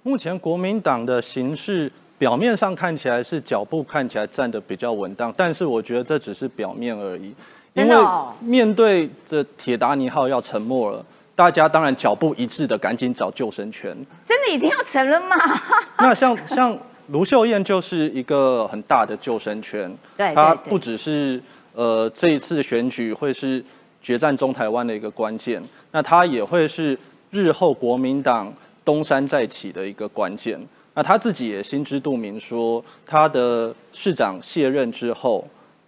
[0.03, 7.35] 目前国民党的形势表面上看起来是脚步看起来站得比较稳当，但是我觉得这只是表面而已。
[7.73, 7.97] 因为
[8.39, 11.05] 面对这铁达尼号要沉没了，
[11.35, 13.93] 大家当然脚步一致的赶紧找救生圈。
[14.29, 15.37] 真的已经要沉了吗？
[15.99, 21.41] 那像像卢秀燕就是一个很大的救生圈，对，她不只是
[21.75, 23.65] 呃这一次选举会是
[24.03, 25.63] 决战中台湾的一个关键，
[25.93, 26.99] 那她也会是
[27.31, 28.53] 日后国民党。
[28.87, 30.61] 东山再起的一个关键，
[30.93, 35.43] 那她自己也心知肚明，说她的市长卸任之后，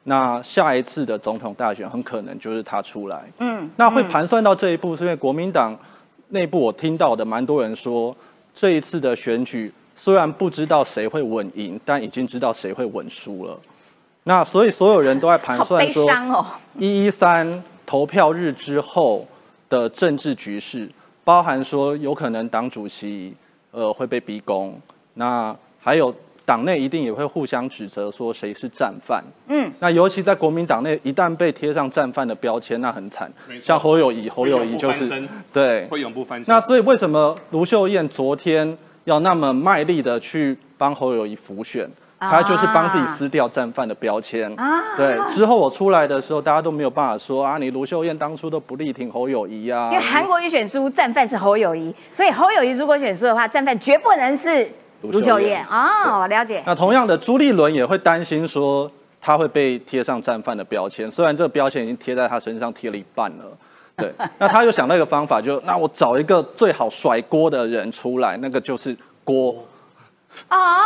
[0.04, 3.30] 那下一次的总统大选很可能就是她出来。
[3.38, 5.78] 嗯，那会盘算到这一步，是因为国民党
[6.28, 8.16] 内部我听到的蛮多人说，
[8.54, 13.58] 这一次的选举虽然不知道谁会稳赢，但已经知道谁会稳输了。
[14.22, 16.06] 那所以所有人都在盘算说，
[16.78, 19.26] 一一三投票日之后
[19.68, 20.88] 的政治局势。
[21.24, 23.34] 包含说有可能党主席
[23.72, 24.80] 呃会被逼宫，
[25.14, 29.24] 那还有党内一定也会互相指责说谁是战犯。
[29.48, 33.28] 嗯，那尤其在国民党内，一旦被贴上战犯的标签，那很惨。
[33.60, 36.54] 像侯友谊，侯友谊就是对，会永不翻身。
[36.54, 41.88] 那所以为什么卢秀燕昨天要那么卖力的去帮侯友谊辅选？
[42.18, 44.50] 他就是帮自己撕掉战犯的标签。
[44.96, 49.90] 对，之后我出来的时候，大家都没有办法说啊，你卢秀燕当初都不力挺侯友谊啊。
[49.92, 54.66] 因为韩国瑜选书，战犯是侯友谊，所以侯友谊如果选书的话，战犯绝不能是
[55.02, 55.62] 卢秀燕。
[55.66, 56.62] 哦，我了解。
[56.66, 58.90] 那同样的，朱立伦也会担心说
[59.20, 63.44] 他会被贴上战犯的标签，虽然这个标签已经贴在他身上贴了一半了。
[63.98, 69.54] 对，那他又想到一个方法，就那我找一个最好甩锅的人出来，那个就是郭。
[70.48, 70.84] 啊，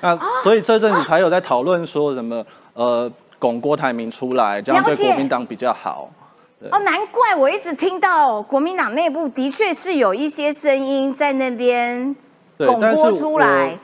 [0.00, 6.08] 那所以这阵子才有在讨论说什么呃，拱郭台铭出来，这样对国民党比较好。
[6.70, 12.14] 哦，难怪我一直听到国民党内部的确是有一些声音在那边
[12.56, 13.76] 拱郭出来。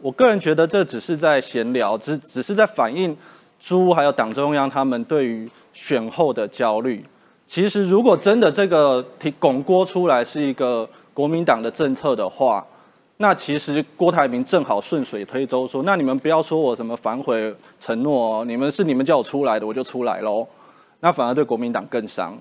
[0.00, 3.16] 我个人觉得这只是在闲聊，只只是在反映
[3.58, 7.02] 朱还有党中央他们对于选后的焦虑。
[7.52, 12.66] 其实如果真的这个提拱郭出来是一个国民党的政策的话。
[13.18, 20.48] 那其实郭台铭正好顺水推舟说，那你们不要说我什么反悔承诺哦，你们是你们叫我出来的，我就出来喽。
[21.00, 22.36] 那反而对国民党更伤。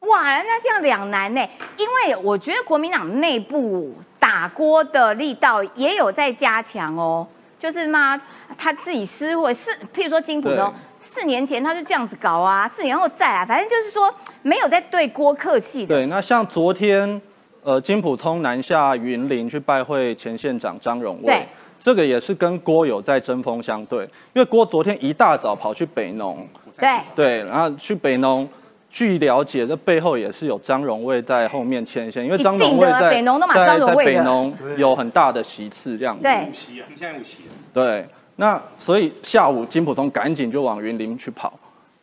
[0.00, 1.40] 哇，那这样两难呢？
[1.76, 7.26] 因为我觉得国民党内部打锅的力道也有在加强哦，
[7.58, 8.18] 就是嘛，
[8.56, 10.72] 他自己私会是，譬如说金普中
[11.12, 15.94] 四年前他就这样子搞啊，四年后再啊，反正就是说没有在对郭客气的。
[15.94, 17.20] 对，那像昨天。
[17.64, 21.46] 呃，金普通南下云林去拜会前县长张荣卫，
[21.78, 24.02] 这个也是跟郭有在针锋相对。
[24.32, 26.44] 因为郭昨天一大早跑去北农，
[26.76, 28.48] 对对，然后去北农，
[28.90, 33.22] 据了解，这背后也是有张荣卫在后面牵线，因为张荣卫在
[33.64, 36.24] 在在北农有很大的席次这样子。
[36.24, 37.36] 对，五席啊，现在五席。
[37.72, 41.52] 对，那所以下午金普聪赶紧就往云林去跑。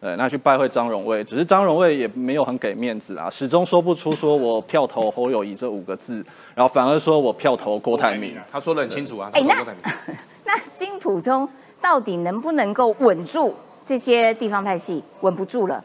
[0.02, 9.30] 对，那去拜会张荣卫，只是张荣卫也没有很给面子啊，始终说不出说我票投侯友谊这五个字，然后反而说我票投郭台铭，他说的很清楚啊。
[9.34, 9.66] 哎，那
[10.46, 11.48] 那金普中
[11.82, 15.04] 到底能不能够稳住这些地方派系？
[15.20, 15.84] 稳不住了。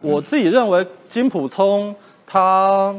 [0.00, 1.94] 我自己认为金普聪
[2.26, 2.92] 他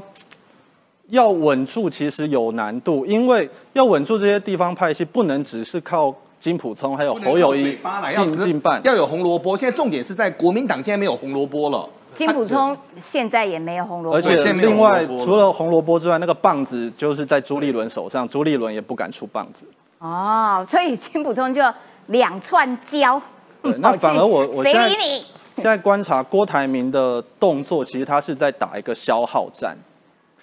[1.10, 6.14] 要稳住其实有难度，因为要稳住这些地方派系，不能只是靠。
[6.40, 7.78] 金普聪还有侯友谊
[8.14, 11.86] 进进办要有红萝卜，现在重点是在国民党现在没有红萝卜了。
[12.14, 19.66] 金普聪现在也没有红萝卜，而且另外除了红萝卜之外，那个棒子就是在朱立伦手上，朱立伦也不敢出棒子。
[19.98, 21.62] 哦，所以金普聪就
[22.08, 23.22] 两串胶。
[23.62, 24.90] 那反而我 我现在
[25.58, 29.78] 现在观察郭台铭的动作，其实他是在打一个消耗战。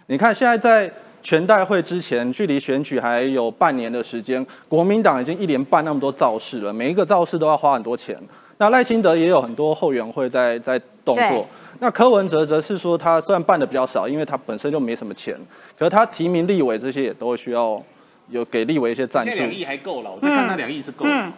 [0.07, 0.93] 你看现在在。
[1.23, 8.17] 全代会之前，距离选举还有半年的时间，国民党已经一连办那么多造势了，每一个造势都要花很多钱。
[8.59, 11.45] 那赖清德也有很多后援会在在动作。
[11.81, 15.37] 那柯文哲则是说，他虽然办的比较少，因为他本身就没什么钱，
[15.77, 17.83] 可是他提名立委这些也都需要
[18.29, 19.33] 有给立委一些赞助。
[19.33, 21.33] 两亿还够了，我再看那两亿是够的。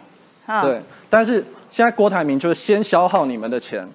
[0.61, 0.79] 对，
[1.09, 3.89] 但是现在郭台铭就是先消耗你们的钱，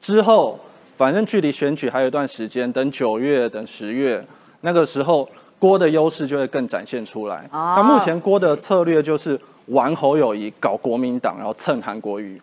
[0.00, 0.56] 之后
[1.00, 4.22] 反正距离选举还有一段时间，等九月，等十月
[4.60, 5.26] 那个时候。
[5.58, 7.46] 郭的优势就会更展现出来。
[7.52, 12.40] 那目前郭的策略就是玩侯友谊，搞国民党，然后蹭韩国瑜。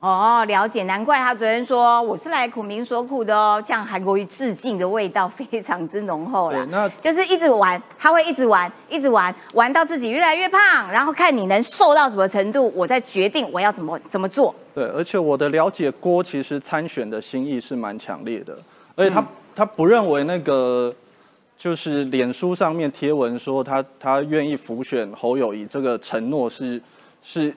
[0.00, 6.64] 哦，了解，难怪他昨天说我是来苦民所苦的哦，向韩国瑜致敬的味道非常之浓厚了。
[6.66, 14.54] 那就是一直玩，他会一直玩，一直玩，玩到自己越来越胖，然后看你能瘦到什么程度，我再决定我要怎么怎么做。
[14.72, 18.56] 对，而且我的了解，郭其实参选的心意是蛮强烈的，
[18.94, 20.94] 而且他他不认为那个。
[21.58, 26.80] 就是脸书上面贴文说他他愿意辅选侯友谊，这个承诺是
[27.20, 27.52] 是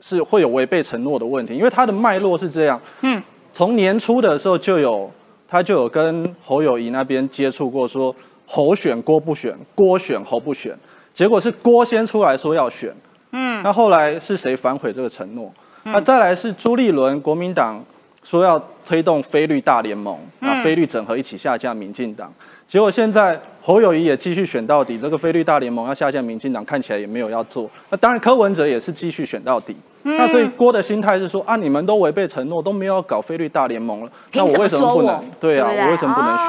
[0.00, 5.10] 是会有违背承诺的问题，因为他的脉络是这样，嗯，从年初的时候就有
[5.48, 8.14] 他就有跟侯友谊那边接触过，说
[8.46, 10.76] 侯选郭不选，郭选侯不选，
[11.12, 12.94] 结果是郭先出来说要选，
[13.32, 15.52] 嗯，那后来是谁反悔这个承诺？
[15.84, 17.82] 那再来是朱立伦，国民党
[18.22, 22.32] 说要推动非律大联盟，啊，非律整合一起下架民进党。
[22.66, 27.70] 结果现在侯友谊也继续选到底，这个非律大联盟要下架民进党，看起来也没有要做。
[27.88, 29.74] 那当然柯文哲也是继续选到底。
[30.02, 35.22] 那所以郭的心态是说啊，你们都违背承诺，都没有要搞菲律大联盟了，那我为什么不能？
[35.40, 36.46] 对啊，我为什么不能选？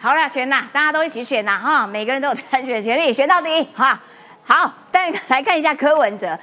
[0.00, 4.00] 好了，选呐，大家都一起选呐，哈，每个人都有参选权利，选到底，哈。
[4.46, 6.38] 好，但来看一下柯文哲，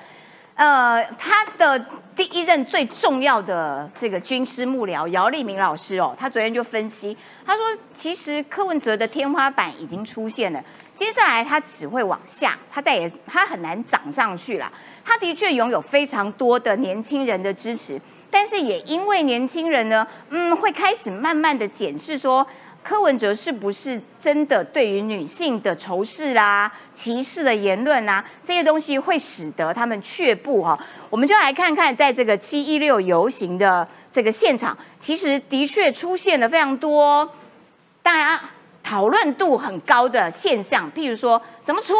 [0.55, 1.85] 呃，他的。
[2.13, 7.63] 第一任最重要的这个军师幕僚姚立明老师哦，他昨天就分析，他说
[7.95, 10.61] 其实柯文哲的天花板已经出现了，
[10.93, 14.69] 接下来他只会往下，他再也他很难涨上去了。
[15.03, 22.45] 他的确拥有非常多的年轻人的支持，但是也因为年轻人呢，嗯，会开始慢慢的检视说。
[22.83, 30.75] 柯文哲是不是真的对于女性的仇视啦、歧视的言论啊，这些东西会使得他们却步哈？
[31.07, 37.31] 我们就来看看，在这个七一六游行的这个现场，其实的确出现了非常多
[38.01, 38.41] 大家
[38.81, 41.93] 讨论度很高的现象，譬如说，怎么出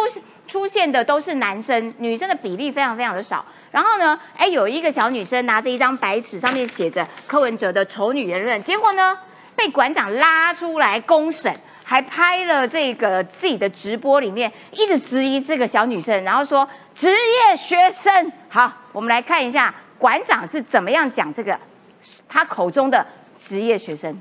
[0.51, 3.45] 出现的都是男生，女生的比例非常非常的少。
[3.71, 9.17] 然后呢，哎，有一个小女生拿着一张白纸，上面写着柯文哲的丑女言论，结果呢？
[9.55, 18.29] 被馆长拉出来公审，还拍了这个自己的直播，里面一直质疑这个小女生，然后说职业学生。
[18.49, 21.57] 好，我们来看一下馆长是怎么样讲这个
[22.27, 23.05] 他口中的
[23.41, 24.19] 职业学生。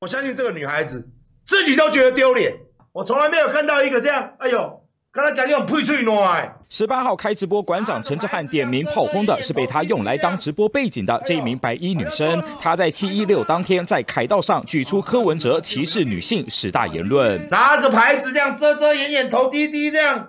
[0.00, 1.04] 我相信这个女孩子
[1.44, 2.52] 自己都觉得丢脸，
[2.92, 4.81] 我从来没有看到一个这样，哎呦。
[5.14, 6.50] 刚才讲用配翠喏。
[6.70, 12.42] 十八号开直播，馆长陈志汉点名炮轰的是被他用来当直播背景的这一名白衣女生。
[12.58, 20.28] 她在七一六当天在凯道上举出柯文哲歧视女性十大言论，拿着牌子这样遮遮掩掩，头低低这样，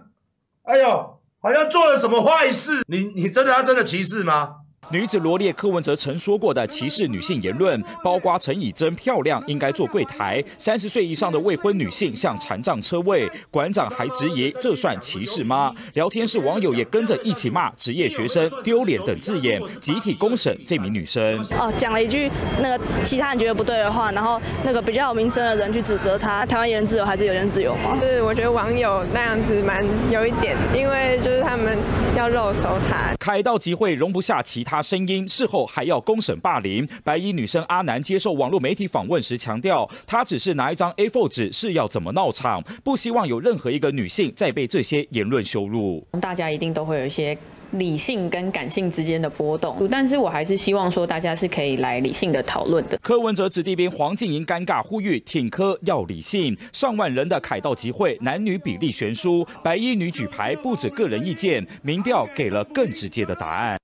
[0.64, 2.84] 哎呦，好像做了什么坏事。
[2.88, 4.56] 你你真的他真的歧视吗？
[4.94, 13.28] 女子罗列柯文哲曾说过的歧视女性言论，包括陈以真漂亮应该坐柜台，三十岁以上的未婚女性像残障车位。
[13.50, 15.74] 馆长还质疑这算歧视吗？
[15.94, 21.40] 聊天室网友也跟着一起骂职业学生丢脸等字眼，集体公审这名女生。
[21.60, 22.30] 哦，讲了一句
[22.62, 26.46] 那个其他人觉得不对的话，然后那个比较有名声的人去指责他。
[26.46, 27.98] 台湾言论自由还是有人自由吗？
[28.00, 31.76] 是，我觉得网友那样子蛮有一点，因为就是他们
[32.16, 33.16] 要肉搜他。
[33.20, 34.83] 凯到集会容不下其他。
[34.84, 36.86] 他声音事后还要公审霸凌。
[37.06, 46.06] 白衣女生阿南接受网络媒体访问时强调，她只是拿一张 A4 纸是要怎么闹场，不希望有任何一个女性再被这些言论羞辱。
[46.20, 47.38] 大家一定都会有一些
[47.72, 52.98] 理性跟感性之间的波动，但是我还是希望说大家是可以来理性的讨论的。
[52.98, 56.58] 柯文哲子弟兵黄静莹尴尬呼吁挺柯要理性。
[56.74, 63.78] 上万人的凯道集会，男女比例悬殊，白衣女举牌不止个人意见，民调给了更直接的答案。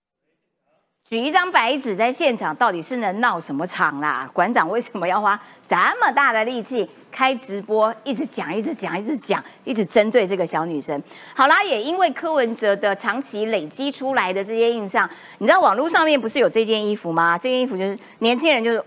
[1.10, 4.30] 举一张白纸在现场，到底是能闹什么场啦？
[4.32, 11.02] 馆长为什么要花这么大的力气开直播，一直讲、一直讲、一直讲，一直针对这个小女生？
[11.34, 17.36] 好啦，也因为柯文哲的长期累积出来的这些印象，你知道网络上面不是有这件衣服吗？
[17.36, 18.84] 这件衣服就是年轻人就是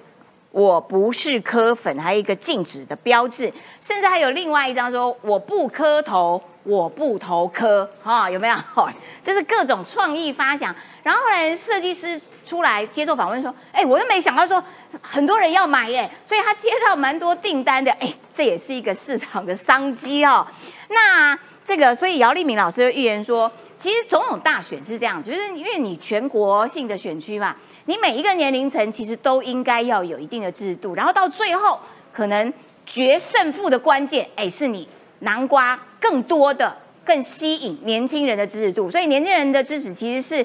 [0.53, 6.41] 我不是柯粉，还有一个禁止的标志，甚至还有另外一张说我不磕头。
[6.65, 8.57] 我不投科，哈，有没有？
[9.23, 10.75] 就是各种创意发想。
[11.03, 14.63] 然后后来设计师出来接受访问说：“哎，我都没想到说
[15.01, 17.91] 很多人要买耶，所以他接到蛮多订单的。
[17.93, 20.47] 哎，这也是一个市场的商机哦。
[20.89, 31.81] 那这个，所以姚立明老师预言说，其实总统大选是这样，就是因为你全国性的选区嘛，你每一个年龄层其实都应该要有一定的制度，然后到最后
[32.13, 32.53] 可能
[32.87, 34.89] 决胜负的关键，哎，是你。”
[35.25, 40.45] 南瓜更多的、更吸引年轻人的支持度，所以年轻人的支持其实是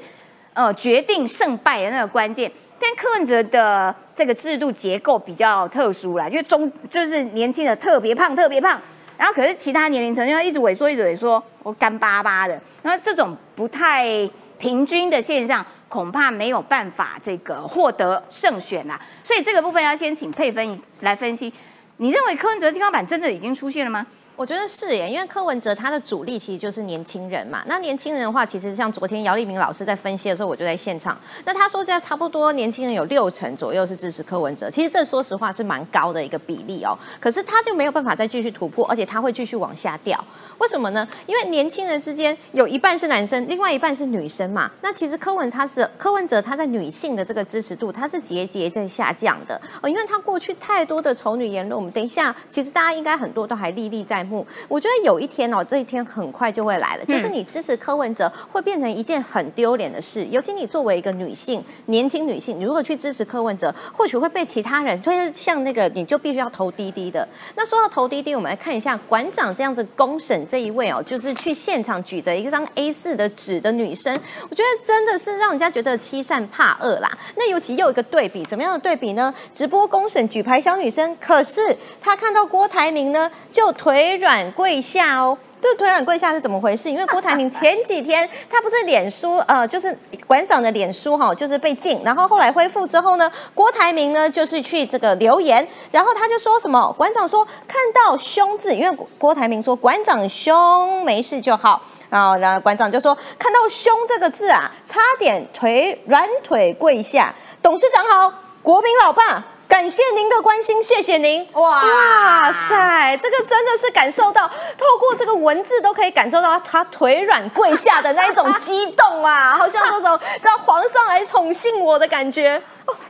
[0.53, 2.49] 呃决定胜败的那个关键。
[2.79, 8.79] 但柯文哲的这个制度结构比较特殊啦，因为中就是年轻的特别胖、特别胖，
[9.17, 12.61] 然后可是其他年龄层要一直萎缩、一直萎缩，我干巴巴的。
[12.83, 14.29] 那这种不太
[14.59, 19.01] 平均的现象，恐怕没有办法这个获得胜选啦。
[19.23, 21.51] 所以这个部分要先请佩芬来分析。
[21.97, 24.05] 你认为柯文哲天花板真的已经出现了吗？
[24.37, 27.63] 我觉得是耶，因为柯文哲他的主力其实就是年轻人嘛。
[27.65, 31.19] 那年轻人的话，其实像昨天姚立明老师在分析的时候，我就在现场。
[31.43, 36.95] 那他说，在差不多年轻人有六成左右是支持柯文哲，其实这说实话是蛮高的一个比例哦。
[37.19, 40.23] 可是他就没有办法再继续突破，而且他会继续往下掉。
[40.59, 41.07] 为什么呢？
[41.25, 44.69] 因为年轻人之间有一半是男生，另外一半是女生嘛。
[44.83, 51.75] 那其实柯文他是柯文哲他在女性的这个支持度，他是节节在下降的哦，因为他过去太多的丑女言论。
[51.75, 54.26] 我们等一下，其实大家应该很多都还历历在。
[54.67, 60.25] 我觉得有一天哦，这一天很快就会来了，就是你支持柯文哲会变成一件很丢脸的事。
[60.25, 67.27] 尤其你作为一个女性，年轻女性，你如果去支持柯文哲，或许会被其他人，就是像那个，你就必须要投滴滴的。
[67.55, 74.13] 那说到投滴滴，我们来看一下馆长这样子公审这一位哦，就是去现场举着一张 A 四的纸的女生，
[74.49, 77.09] 我觉得真的是让人家觉得欺善怕恶啦。
[77.35, 79.33] 那尤其又一个对比，怎么样的对比呢？
[79.53, 83.71] 直播公审举牌小女生，可是她看到郭台铭呢，就
[84.17, 86.89] 软跪下哦，这腿软跪下是怎么回事？
[86.89, 96.93] 因为郭台铭前几天他不是脸书呃，就是馆长的脸书哈，就是被禁，然后后来恢复之后呢，郭台铭呢就是去这个留言，然后他就说什么？
[96.97, 107.33] 馆长说看到凶字，因为郭台铭说馆长凶没事就好，然后呢馆长就说看到凶这个字啊，差点腿软腿跪下。
[107.61, 109.43] 董事长好，国民老爸。
[109.67, 111.47] 感谢您的关心，谢谢您。
[111.53, 122.61] 哇哇塞，这个真的是感受到，透过这个文字都可以感受到他腿软跪下的那一种激动啊，好像这种让皇上来宠幸我的感觉。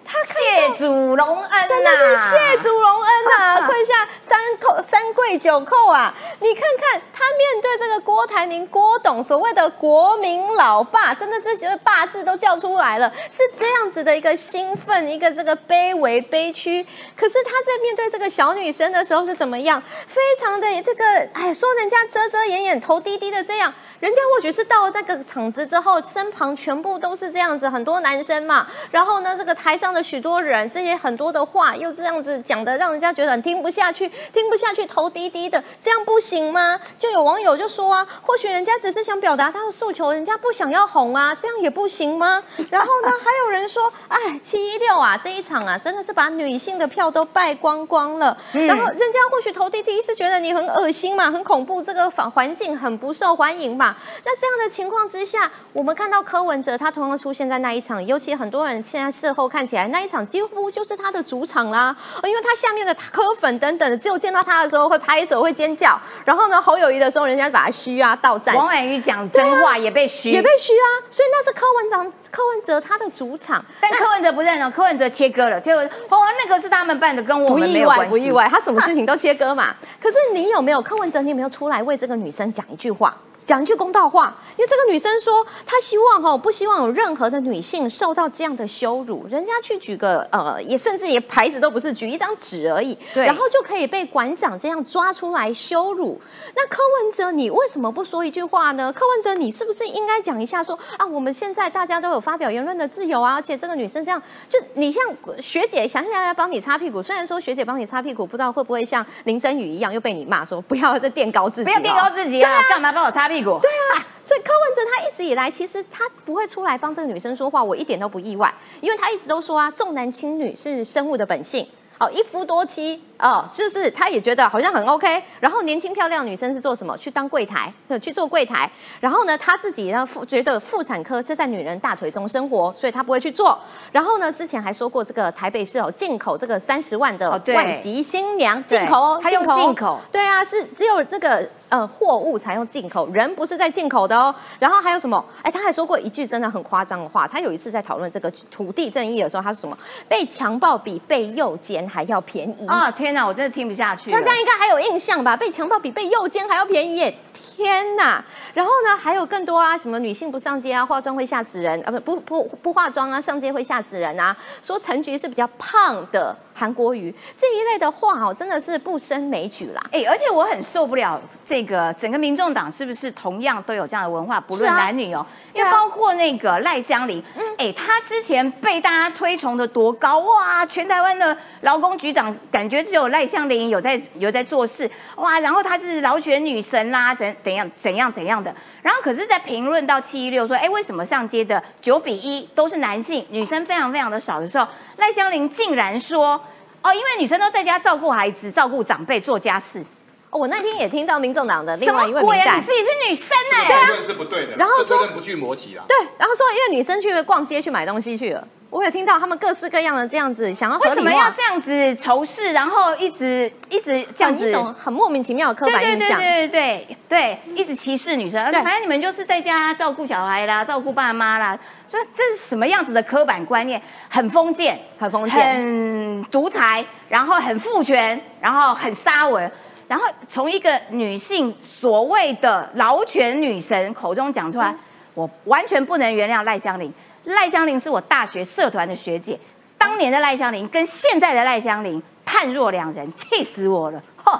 [0.05, 3.61] 他谢主隆恩，真的是谢主隆恩呐！
[3.67, 6.13] 跪下三叩三跪九叩啊！
[6.39, 16.83] 你看看他面对这个郭台铭、郭董所谓的国民老爸，真的是觉得“爸”字都叫出来了，是这样子的一个兴奋，一个这个卑微悲屈。
[17.15, 19.81] 可是他在面对这个小女生的时候是怎么样？
[20.07, 23.73] 非常的这个哎，说人家遮遮掩掩、头低低的这样。
[23.99, 28.67] 人家或许是到了那个场子之后，身旁全部都是这样子，很多男生嘛。
[28.91, 36.79] 然后呢，这个台上的许多人，这些很多的话又这样子讲的，让人家觉得很听不下去，听不下去，头低低的，这样不行吗？
[36.97, 42.43] 就有网友就说啊，或许人家只是想表达他的诉求，人家不想要红啊，这样也不行吗？
[42.69, 48.37] 然后呢，还有人说，哎，七一六啊，这一场啊，真的是把女性的票都败光光了。
[48.51, 53.95] 然后人家或许头低低是觉得你很恶心嘛，很恐怖，这个环环境很不受欢迎嘛。
[54.25, 79.75] 那这样的情况之下，我们看到柯文哲他同样出现在那一场，尤其很多人现在事后看起来那一场几乎就是他的主场啦，因为他下面的柯粉等等的，只有见到他的时候会拍手会尖叫，然后呢侯友谊的时候人家把他嘘啊倒站，王婉瑜讲真话也被嘘，也被嘘啊，所以那是柯文长柯文哲他的主场，但柯文哲不认哦，柯文哲切割了，结果哦那个是他们办的，跟我们没有关系，不意外，他什么事情都切割嘛。
[80.01, 81.21] 可是你有没有柯文哲？
[81.21, 83.15] 你有没有出来为这个女生讲一句话？
[83.47, 89.25] 讲一句公道话，因为这个女生说她希望哦，不希望有任何的女性受到这样的羞辱。
[89.29, 96.19] 人家去举个呃，也甚至也牌子都不是，举一张纸而已，然后就可以被馆长这样抓出来羞辱。
[96.57, 98.91] 那柯文哲，你为什么不说一句话呢？
[98.91, 105.01] 柯文哲，你是不是应该讲一下说啊，我们现在大家都有发表言论的自由啊，而且这个女生这样，就你像
[105.39, 113.36] 学姐想想要帮你擦屁股，虽然说学姐帮你擦屁股，不知道会不会像林真宇一样又被你骂说不要再垫高自己，不要垫高自己啊，干嘛帮我擦屁？
[113.59, 121.67] 对啊，所以柯文哲他一直以来其实他不会出来帮这个女生说话，我一点都不意外，因为他一直都说啊，重男轻女是生物的本性，
[121.99, 123.01] 哦，一夫多妻。
[123.19, 126.95] 哦，就是他也觉得好像很 OK，然后年轻漂亮女生是做什么？
[126.95, 128.69] 去当柜台，去做柜台。
[128.99, 133.59] 然后呢，他自己呢妇觉得妇产科是在女人大腿中生活，所以他不会去做。
[133.91, 144.33] 然后呢，之前还说过这个台北市哦进口这个三十万的外籍新娘进口哦，进口进口，对啊，是只有这个呃货物才用进口，人不是在进口的哦。
[144.59, 145.23] 然后还有什么？
[145.41, 149.77] 哎，他还说过一句真的很夸张的话，他有一次在讨论这个土地正义的时候，他说什么？
[150.07, 152.89] 被强暴比被诱奸还要便宜啊！
[152.91, 154.11] 天哪，我真的听不下去。
[154.11, 155.35] 大家应该还有印象吧？
[155.35, 157.17] 被强暴比被诱奸还要便宜耶！
[157.33, 158.23] 天哪！
[158.53, 164.35] 然后呢，还有更多啊，什么女性不上街啊，化妆会吓死人啊，不不不不化妆啊，上街会吓死人啊。
[164.61, 169.81] 说陈菊是比较胖的韩国瑜这一类的话哦，真的是不胜枚举啦。
[169.91, 175.25] 哎，而且我很受不了这个整个民众党是不是同样都有这样的文化，不论男女哦。
[175.53, 177.23] 因为包括那个赖香林，
[177.57, 180.65] 哎，他之前被大家推崇的多高哇！
[180.65, 185.39] 全台湾的劳工局长，感觉只有赖香林有在有在做事哇！
[185.39, 188.53] 然后他是劳选女神啦，怎怎样怎样怎样的。
[188.83, 196.39] 然后可是，在评论到七一六说，哎，为什么上街的九比一都是男性，女生非常非常的少的时候，赖香林竟然说，
[196.81, 199.83] 哦，因为女生都在家照顾孩子、照顾长辈、做家事。
[200.29, 202.45] 哦我那天也听到民众党的另外一位民鬼啊？
[202.45, 205.83] 代你自己是女生哎、对啊这个是不对的，然后说不去磨旗啦。
[205.87, 216.19] 对，然后说因为女生去逛街去买东西去了，我有听到他们各式各样的这样子想要合理为什么要化，这样子仇视，然后一直一直这样子很一种很莫名其妙的刻对对对板印象。
[216.19, 221.57] 对对对，一直歧视女生，反正你们就是在家照顾小孩啦，照顾爸妈啦，
[221.89, 223.81] 所以这是什么样子的刻板观念？
[224.09, 229.49] 很封建，很封建很独裁，然后很父权，然后很沙文，
[229.87, 234.75] 然后从一个女性所谓的劳权女神口中讲出来，
[235.13, 236.93] 我完全不能原谅赖香林。
[237.23, 239.39] 赖香林是我大学社团的学姐，
[239.77, 244.01] 当年的赖香林跟现在的赖香林判若两人，气死我了！
[244.15, 244.39] 吼，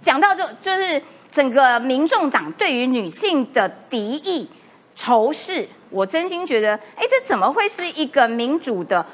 [0.00, 4.48] 讲到就就是整个民众党对于女性的敌意、
[4.94, 9.04] 仇视，我真心觉得，哎，这怎么会是一个民主的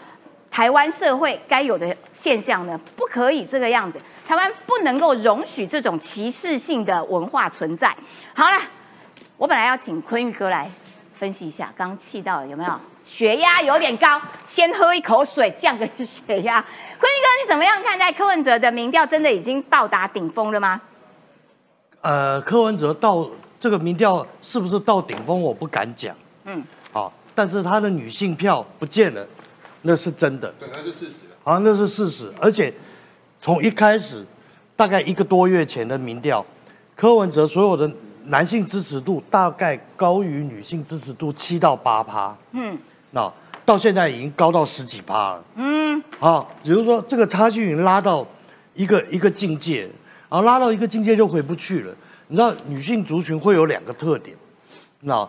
[0.53, 2.79] 台湾社会该有的现象呢？
[2.95, 3.99] 不可以这个样子，
[4.29, 7.97] 台湾不能够容许这种歧视性的文化存在。
[8.35, 8.57] 好了，
[9.39, 10.71] 我本来要请坤玉哥来
[11.15, 12.71] 分析一下，刚气到了有没有？
[13.03, 16.61] 血压有点高，先喝一口水降个血压。
[16.61, 19.07] 坤玉哥，你怎么样看待柯文哲的民调？
[19.07, 20.81] 真的已经到达顶峰了吗？
[22.03, 23.27] 呃，柯文哲到
[23.59, 26.15] 这个民调是不是到顶峰，我不敢讲。
[26.45, 29.27] 嗯，好，但是他的女性票不见了，
[29.83, 30.53] 那是真的。
[30.59, 31.19] 对，那是事实。
[31.45, 32.33] 好，那是事实。
[32.41, 32.73] 而且
[33.41, 34.25] 从一开始，
[34.77, 36.45] 大概一个多月前的民调，
[36.97, 37.91] 柯文哲所有的
[38.27, 42.37] 男性支持度大概高于女性支持度七到八趴。
[42.53, 42.79] 嗯
[43.11, 43.31] 那
[43.65, 45.45] 到现在已经高到十几趴了。
[45.57, 48.27] 嗯，啊，也就是说这个差距已经拉到
[48.75, 49.83] 一个一个境界，
[50.29, 51.95] 然后拉到一个境界就回不去了。
[52.29, 54.37] 你知道女性族群会有两个特点，
[55.01, 55.29] 那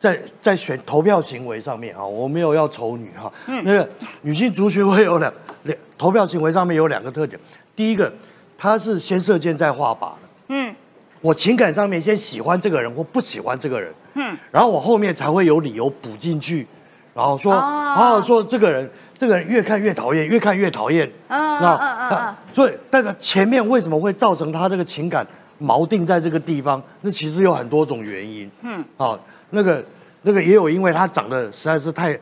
[0.00, 3.62] 在在选投票行为上面啊，我没有要丑女哈，嗯。
[3.64, 3.88] 那个
[4.22, 5.32] 女性族群会有两
[5.64, 7.38] 两投票行为上面有两个特点，
[7.76, 8.10] 第一个，
[8.56, 10.74] 她是先射箭再画靶的，嗯。
[11.20, 16.66] 我情感上面先喜欢这个人或不喜欢这个人，嗯，然后我后面才会有理由补进去，
[17.12, 17.92] 然后说，哦。
[17.94, 18.88] 好好说这个人，
[19.18, 21.06] 这个人越看越讨厌，越看越讨厌。
[21.28, 25.26] 啊那嗯嗯嗯啊所以那个前面为什么会造成他这个情感
[25.60, 26.82] 锚定在这个地方？
[27.02, 28.50] 那其实有很多种原因。
[28.62, 28.82] 嗯。
[28.96, 29.18] 啊，
[29.50, 29.84] 那个
[30.22, 32.18] 那个也有因为他长得实在是太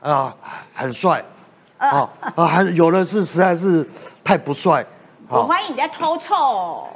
[0.00, 0.34] 啊
[0.74, 1.24] 很帅，
[1.78, 3.86] 啊啊还有的是实在是
[4.22, 4.84] 太不帅。
[5.28, 6.86] 我怀疑你在偷臭。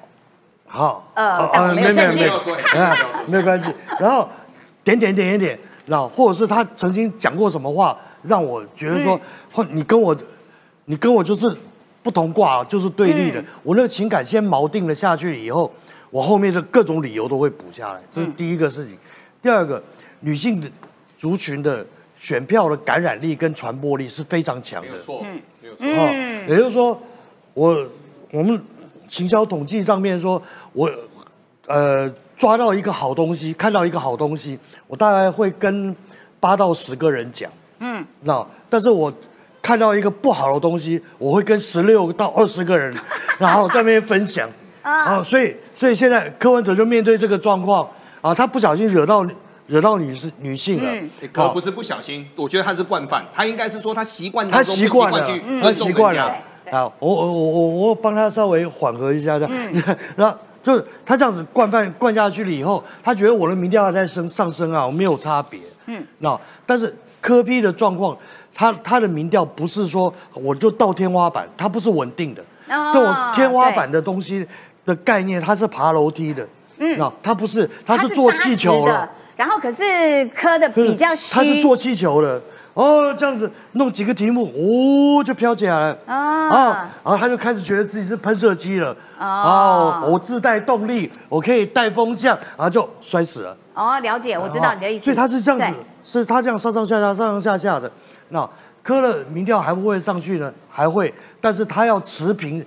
[0.66, 2.38] 好，呃呃，没没有没有
[2.74, 3.72] 哎没有关系。
[3.98, 4.28] 然后
[4.84, 9.20] 点点点点点，然后或者是他曾经讲过什么话，让我觉得说，嗯
[9.50, 10.14] 或你跟我，
[10.84, 11.50] 你跟我就是
[12.02, 13.40] 不同卦，就是对立的。
[13.40, 15.72] 嗯我那个情感先锚定了下去以后，
[16.10, 18.98] 我后面的各种理由都会补下来，这是第一个事情。
[19.40, 19.82] 第二个，
[20.20, 20.68] 女性的
[21.16, 21.86] 族群的
[22.16, 24.88] 选票的感染力跟传播力是非常强的。
[24.88, 25.40] 没有错，嗯。
[25.60, 25.86] 没有错。
[25.86, 27.00] 哦，也就是说，
[27.54, 27.88] 我
[28.32, 28.60] 我们
[29.06, 30.90] 行销统计上面说，我
[31.66, 35.94] 呃抓到一个好东西，看到一个好东西，我大概会跟
[36.40, 39.12] 八到十个人讲，嗯，那但是我
[39.60, 42.92] 看到一个不好的东西，我会跟十六到二十个人，
[43.38, 44.48] 然后在那边分享。
[44.82, 47.86] 啊，所以所以现在柯文哲就面对这个状况
[48.20, 49.26] 啊，他不小心惹到
[49.66, 51.10] 惹到女士女性了，嗯。
[51.20, 56.76] 欸可不是不小心，我觉得他是惯犯，他应该是说他习惯他习惯了去，他习惯了家。
[56.78, 59.96] 啊，我我我我我帮他稍微缓和一下这样，嗯。
[60.16, 66.00] 然后就是他这样子惯犯惯下去了以后，他觉得我的民调还在升上升啊，我没有差别，嗯。
[66.00, 68.16] 嗯，那但是科批的状况，
[68.54, 74.46] 他他的民调不是说我就到天花板，他不是稳定的，哦这种天花板的东西
[74.84, 76.46] 的概念，它是爬楼梯的，
[76.78, 82.42] 嗯嗯，那它不是，它是做气球的。，然后可是磕的比较虚，他是做气球的
[82.74, 93.56] 哦，这样子弄几个题目，哦，就飘起来了啊啊，然后他就开始觉得自己是喷射机了哦，我自带动力，我可以带风向，然后就摔死了。
[93.74, 95.04] 哦，了解，我知道你的意思。
[95.04, 95.76] 所以他是这样对子，
[96.20, 97.90] 是他这样上上下下、上上下下的。
[98.30, 98.48] 那
[98.82, 100.52] 磕了民调还不会上去呢？
[100.68, 102.64] 还会，但是他要持平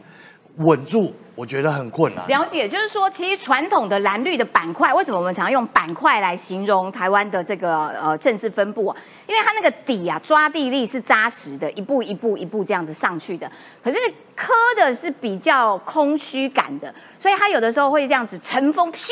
[0.57, 2.27] 稳住，我觉得很困难。
[2.27, 8.97] 了解，就是说，其实传统的蓝绿的板块，为什么我们常用板块来形容台湾的这个呃政治分布啊？
[9.27, 13.49] 因为它那个底啊，抓地力是扎实的，一步一步一步这样子上去的。
[13.84, 13.97] 可是
[14.36, 19.09] 磕的是比较空虚感的，所以它有的时候会这样子乘风咻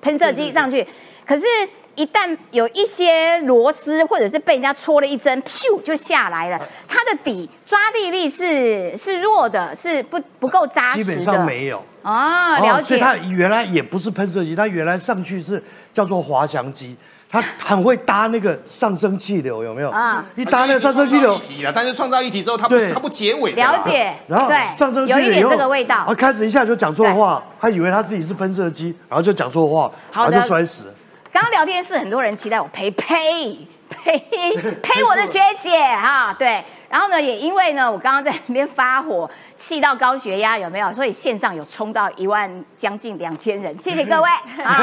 [0.00, 0.86] 喷射机上去，
[1.26, 1.46] 可是。
[1.94, 6.58] 一旦有一些螺丝，或者是被人家戳了一针，咻就下来了。
[6.88, 11.04] 它的底抓地力是是弱的，是不不够扎实的。
[11.04, 11.82] 基本上没有。
[12.02, 12.88] 哦，了解。
[12.88, 15.62] 所以它原来也不是喷射机，它原来上去是
[15.92, 16.96] 叫做滑翔机，
[17.30, 19.90] 他很会搭那个上升气流，有没有？
[19.90, 21.40] 啊啊，一搭那个上升气流
[21.74, 26.14] 但是创造一体之后，他不对他不结尾了解，然后对，上升气有一点这个味道啊。
[26.14, 30.91] 开始一下就讲错话，他以为他自己是喷射机，然后就讲错话，然后就摔死了。
[31.32, 33.56] 刚刚聊天室很多人期待我陪 陪
[33.88, 34.18] 陪
[34.82, 36.62] 陪我的学姐哈，对。
[36.90, 40.92] 然后呢，也因为呢，我刚刚在那边发火，气到高血压，有没有？
[40.92, 44.28] 所以线上有冲到一万将近两千人，谢谢各位
[44.62, 44.74] 啊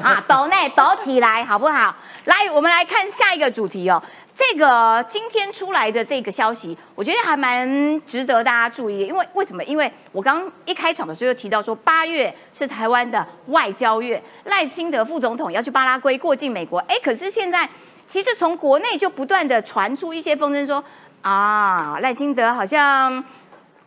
[0.00, 1.92] 啊，抖内抖起来好不好？
[2.26, 4.00] 来，我们来看下一个主题哦。
[4.40, 7.68] 这个今天出来的这个消息，我觉得还蛮
[8.06, 9.62] 值得大家注意，因为为什么？
[9.64, 17.68] 因为我刚一开场的时候就提到说，八月是台湾的外交月，赖清德副总统要去巴拉圭过境美国，哎，可是现在
[18.06, 20.82] 其实从国内就不断的传出一些风声说，
[21.20, 23.22] 啊，赖清德好像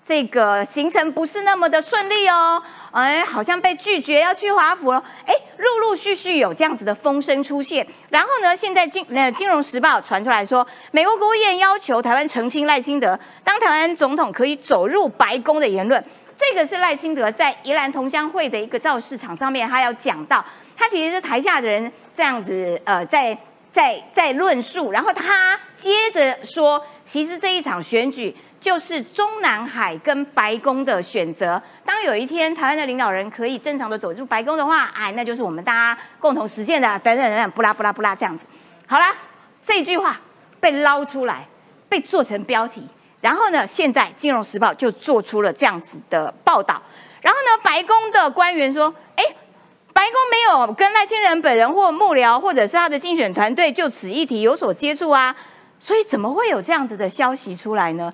[0.04, 2.62] 这个行程不是那么的顺利哦，
[2.93, 7.85] 哎，好像被拒绝要去华府了，哎，陆陆续续有这样子的风声出现。
[8.09, 16.01] 然后呢，现在金呃《金融时报》传出来说，美国国务院要求台湾澄清赖清德当台湾总统可以走入白宫的言论。
[16.37, 20.45] 这个是赖清德在宜兰同乡会的一个造势场上面，他要讲到，
[20.77, 23.37] 他其实是台下的人这样子呃在。
[23.73, 28.31] 在在论述，然后他接着说，其实这一场选举
[28.64, 31.61] 就是中南海跟白宫的选择。
[31.84, 38.45] 当有一天台湾的领导人可以正常的走入白宫的话，哎，那就是我们大家共同实现的，等等等等，不啦不啦不啦这样子。
[38.88, 39.14] 好啦，
[39.61, 40.18] 这句话
[40.61, 41.45] 被捞出来，
[41.89, 42.88] 被做成标题，
[43.20, 46.82] 然后呢，现在《金融时报》就做出了这样子的报道。
[47.22, 49.24] 然后呢，白宫的官员说，哎。
[49.95, 55.34] 白宫没有跟赖清德本人或幕僚，或者是他的竞选团队就此议题有所接触啊，
[55.78, 58.11] 所以怎么会有这样子的消息出来呢？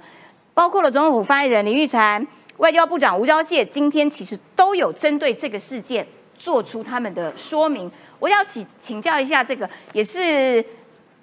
[0.60, 6.06] 包括了总统府发言人林玉婵、外交部长吴钊燮，今天其实都有针对这个事件
[6.38, 7.90] 做出他们的说明。
[8.20, 10.62] 我要请请教一下，这个也是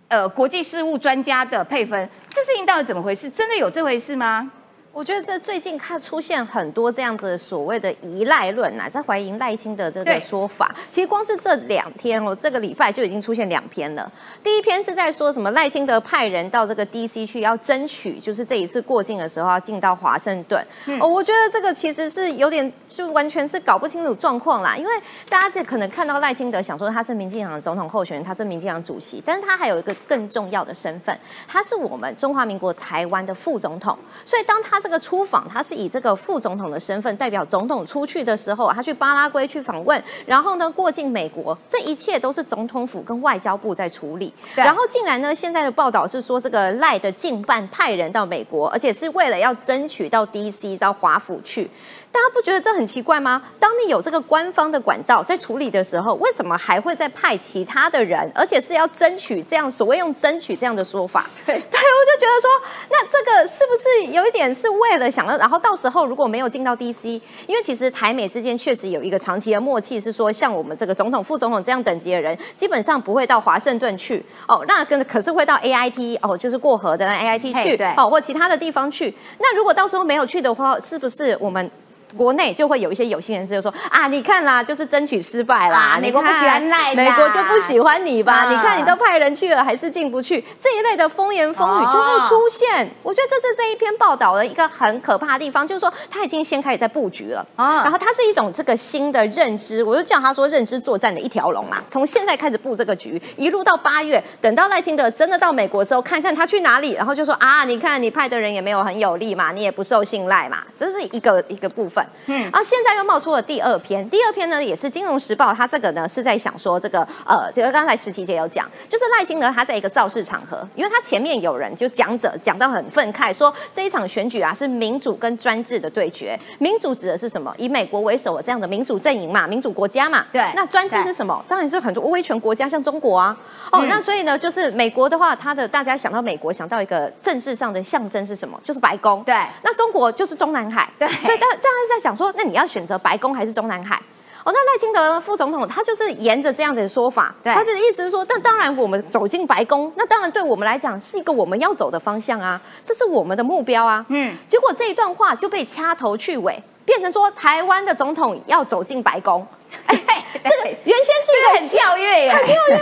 [0.09, 3.29] 呃国际事务专家的配分，这事情到底怎么回事？
[3.29, 4.51] 真的有这回事吗？
[4.97, 10.75] 我觉得这最近看出现很多这样子所谓的依赖论啊，在怀疑赖清德这个说法。
[10.91, 14.11] 其实光是这两天哦，这个礼拜就已经出现两篇了。
[14.43, 20.67] 第一篇是在说什么赖清德派人到这个 DC 去，要争取就是这一次过境的时候要进到华盛顿。
[20.99, 24.75] 哦，我觉得这个其实是有点就完全是搞不清楚状况啦。
[24.79, 24.91] 因为
[25.29, 31.15] 大家这可能看到赖清德想说他是民进党的总统候选人，他是民进党主席，但是他还有一个更重要的身份，
[31.47, 33.95] 他是我们中华民国台湾的副总统。
[34.25, 44.33] 所以当他这个出访，他是以这个副总统的身份代表总统出去的时候，他去巴拉圭去访问，然后呢过境美国，这一切都是总统府跟外交部在处理。
[44.55, 51.69] 然后竟然呢，现在的报道是说这个赖的近办派人到美国，而且是为了要争取到 DC 到华府去。
[52.13, 53.43] 大家不觉得这很奇怪吗？
[53.59, 61.29] 当你有这个官方的管道在处理的时候，为什么还会再派其他的人，而且是要争取这样所谓用争取这样的说法？
[61.45, 62.51] 对，对我就觉得说，
[62.89, 79.15] 那这个是不是有一点是为了想要，然后到时候如果没有进到 DC，因为其实台美之间确实有一个长期的默契，是说像我们这个总统、副总统这样等级的人，基本上不会到华盛顿去哦，那跟可是会到 AIT 哦，就是过河的 AIT 去哦，或其他的地方去。
[79.39, 81.71] 那如果到时候没有去的话，是不是我们？
[82.17, 88.33] 国内就会有一些有心人士就说啊，你看啦，就是争取失败啦，啊美国不喜欢赖美国就不喜欢你吧？
[88.33, 92.89] 啊你看你都派人去了，还是进不去，这一类的风言风语就会出现。
[93.03, 101.83] 我觉得这是这一篇报道的一个很可怕的地方，就是说他已经先开始在布局了，啊然后他是一种这个新的认知，我就叫他说认知作战的一条龙啦。
[101.89, 111.96] 从现在开始布这个局，一路到八月，等到赖清德真的到美国的时候，看看他去哪里，然后就说啊，你看你派的人也没有很有力嘛，你也不受信赖嘛，这是一个一个部分。
[112.27, 127.55] 嗯，啊现在又冒出了第二篇，第二篇呢也是《金融时报》，它这个呢是在想说这个呃，这个刚才石琪姐有讲，就是赖清德他在一个造势场合，因为他前面有人就讲者讲到很愤慨，说这一场选举啊是民主跟专制的对决，民主指的是什么？
[127.59, 130.25] 以美国为首的这样的民主阵营嘛，民主国家嘛。
[130.33, 131.45] 对那专制是什么？
[131.49, 133.37] 当然是很多威权国家，像中国啊。
[133.71, 138.59] 哦，嗯那所以呢，就是美国的话，它的大家想到美国，想到一个政治上的象征是什么？
[138.63, 139.23] 就是白宫。
[139.25, 140.89] 对那中国就是中南海。
[140.99, 144.03] 对所以大大家是在想说，那你要选择白宫还是中南海？
[144.45, 154.07] 哦，那赖清德副总统他就是沿着这样的说法，他就是意思是说，那当然我们走进白宫，那当然对我们来讲是一个我们要走的方向啊，这是我们的目标啊。
[154.09, 159.47] 嗯结果这一段话就被掐头去尾，变成说台湾的总统要走进白宫。
[159.87, 162.77] 哎，这个原先这这个个很跳跃耶 很跳跃。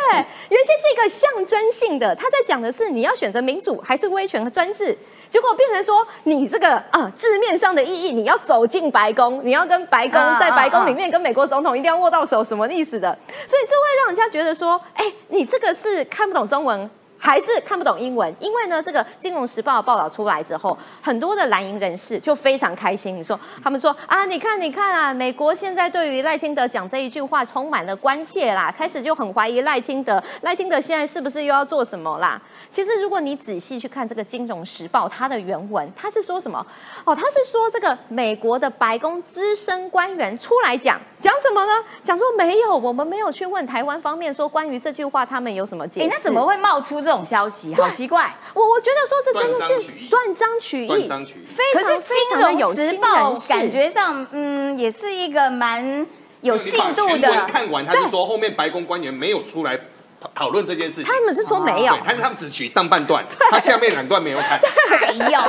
[0.50, 4.96] 原先这个象征性的，他在讲的是你要选择民主还是威权和专制，
[5.28, 13.18] 结果变成说你这个啊字面上的意义，你要走进白宫，你要跟白宫啊在白宫啊里面跟美国总统一定要握到手，什么意思的？
[13.48, 16.88] 所以这会让人家觉得说，哎，你这个是看不懂中文。
[17.24, 23.16] 还是看不懂英文，因为呢，这个《金融时报》报道出来之后，很多的蓝营人士就非常开心。
[23.16, 32.38] 你说，他们说啊，你看，你看啊，美国现在对于赖清德讲这一句话充满了关切啦，开始就很怀疑赖清德，赖清德现在是不是又要做什么啦？
[32.68, 36.64] 其实，如果你仔细去看这个《金融时报》它的原文，它是说什么？
[37.06, 41.72] 哦，它是说这个美国的白宫资深官员出来讲，讲什么呢？
[42.02, 46.10] 讲说没有，我们没有去问台湾方面说关于这句话他们有什么解哎，释。
[46.10, 47.74] 那怎么会冒出这种消息？
[47.74, 48.30] 好奇怪。
[48.52, 53.48] 我我觉得说这真的是断章取义，断章取义非可是《常非常的有心报人》士。
[53.48, 56.06] 感觉上，嗯，也是一个蛮
[56.42, 57.46] 有信度的。
[57.46, 59.80] 看完，他就说后面白宫官员没有出来
[60.24, 61.04] 讨讨论这件事情。
[61.04, 61.94] 他们是说没有。
[61.94, 64.58] 对，但是他们只取上半段， 他下面两段没有看。
[65.00, 65.40] 哎呦，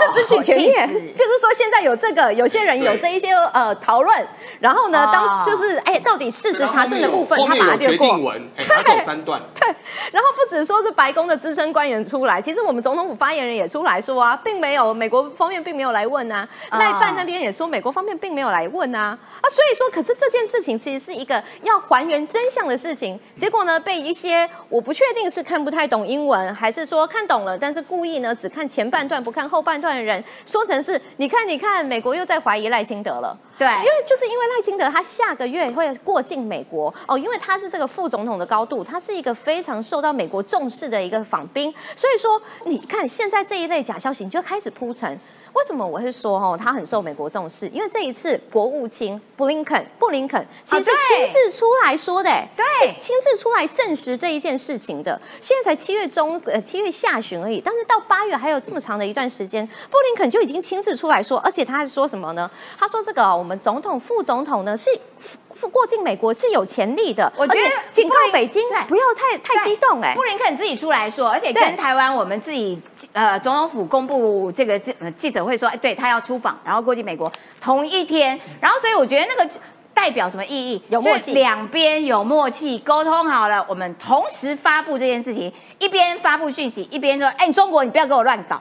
[0.00, 4.26] 就只取前面就是说现在有这个，有些人有这一些呃讨论，
[4.60, 5.10] 然后呢，哦。
[5.12, 8.06] 当就是哎，到底事实查证的部分，他把它略过。
[8.08, 9.40] 决定文，哎，他走三段。
[9.54, 9.68] 对。
[10.10, 16.78] 然后不只说是白宫的资深官员出来，其实我们总统府发言人也出来说啊，并没有美国方面并没有来问啊，啊。
[16.78, 33.36] 赖办那边也说美国方面并没有来问啊，啊，所以说，可是这件事情其实是一个要还原真相的事情，结果呢，被一些我不确定是看不太懂英文，还是说看懂了，但是故意呢只看前半段不看后半段的人，说成是你看你看，美国又在怀疑赖清德了。
[33.58, 45.18] 对因为就是因为赖清德他下个月会过境美国哦，因为他是这个副总统的高度，他是一个非常受到美国重视的一个访宾，所以说你看现在这一类假消息你就开始铺陈。
[45.54, 47.66] 为什么我会说哦，他很受美国重视？
[47.68, 55.20] 因为这一次国务卿布林肯，布林肯其实是亲自出来说的，哎对是亲自出来证实这一件事情的。
[55.40, 62.50] 现在才七月中，呃，七月下旬而已，但是到八月还有这么长的一段时间，布林肯就已经亲自出来说，而且他还说什么呢？
[62.78, 65.38] 他说这个哦我们总统、副总统呢是赴
[65.70, 72.80] 过境美国是有潜力的，我觉得警告北京不要太太激动，哎布，林肯自己出来说，而且跟台湾我们自己
[73.12, 77.30] 呃总统府公布这个记呃记者会说，哎，对他要出访，然后过境美国
[77.60, 79.50] 同一天，然后所以我觉得那个。
[79.94, 80.82] 代表什么意义？
[80.88, 88.60] 有默契两边有默契，沟通好了，我们同时发布这件事情，一边发布讯息，一边说：“哎，中国你不要给我乱搞。”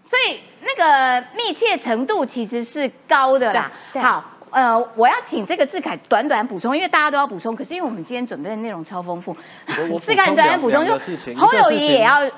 [0.00, 3.68] 所以那个密切程度其实是高的啦。
[3.94, 9.36] 好，呃，我要请这个志凯短短补充，因为大家都要补充，可是因为我们今天准备的内容超丰富，
[10.02, 10.92] 志凯你短短补充，就
[11.36, 12.28] 侯友谊也要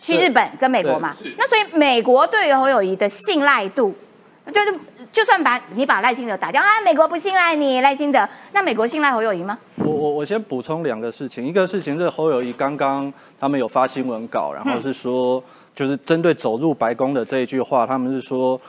[0.00, 3.94] 去日本跟美国嘛，那所以美国对于侯友谊的信赖度，
[4.52, 4.74] 就是
[5.12, 9.58] 就算把你把赖清德打掉啊，美国不信赖你赖清德，那美国信赖侯友谊吗？
[9.76, 15.42] 我我我先补充两个事情，一个事情是侯友谊刚刚他们有发新闻稿，然后是说
[15.74, 18.60] 就是针对走入白宫的这一句话，他们是说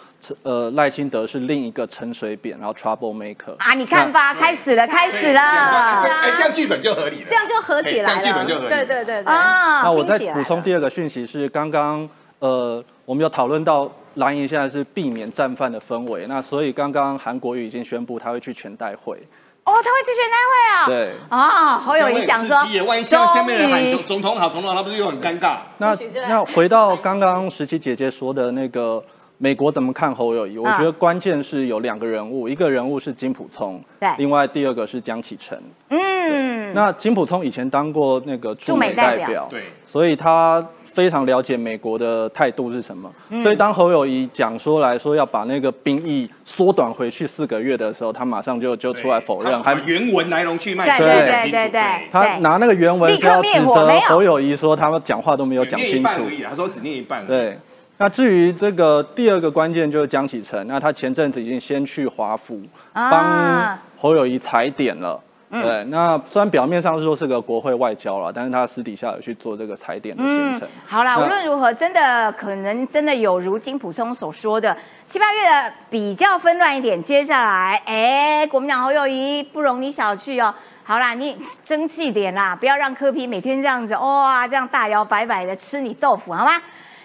[0.43, 7.25] 呃赖清德是另一个陈水扁，然后 trouble maker 啊，你看吧，开始了，开始了哎，这样剧本就合理了。
[7.29, 9.33] 这样就合起来了，哎这样剧本就合理对对对对。
[9.33, 12.07] 啊那我再补充第二个讯息是，刚刚
[12.39, 19.15] 呃，我们有讨论到蓝营现在是避免战犯的氛围，那所以刚刚韩国瑜已经宣布他会去全代会，
[19.63, 20.85] 哦，他会去全代会啊？
[20.85, 21.13] 对。
[21.29, 22.55] 啊，侯友谊讲说
[22.85, 25.57] 万一下下面人喊终于总总统好，总统好，那不是又很尴尬？
[25.77, 25.97] 那
[26.27, 29.03] 那回到刚刚十七姐姐说的那个
[29.37, 30.57] 美国怎么看侯友谊？
[30.57, 34.09] 我啊觉得关键是有两个人物，一个人物是金普聪，对。
[34.17, 35.61] 另外第二个是江启臣。
[35.89, 39.63] 嗯，那金普聪以前当过那个驻美代表，对。
[39.83, 43.11] 所以他非常了解美国的态度是什么。
[43.29, 43.43] 嗯。
[43.43, 51.51] 所以当侯友谊讲说来说要把那个兵役缩短回去四个月的时候，他马上就就出来否认，还还原文来龙去脉对对讲清楚。
[51.51, 56.21] 对对对他拿那个原文是要指责侯友谊说他们讲话都没有讲清楚。
[56.47, 57.25] 他说只念一半。
[57.25, 57.57] 对，
[58.03, 62.59] 那至于这个第二个关键就是江启臣，那他前阵子已经先去华府
[62.91, 65.17] 啊帮侯友谊踩点了。
[65.51, 70.63] 嗯对，那虽然表面上是说是个国会外交了，但是他私底下有去做这个踩点的行程。
[70.63, 74.75] 嗯好啦，那无论如何，真的可能真的有如金普松所说的，
[75.07, 77.01] 七八月的比较纷乱一点。
[77.01, 80.53] 接下来，哎，国民党侯友谊不容你小觑哦。
[80.83, 86.51] 好啦，你争气点啦，不要让柯皮每天这样子哇，这样大摇摆摆的吃你豆腐，好吗？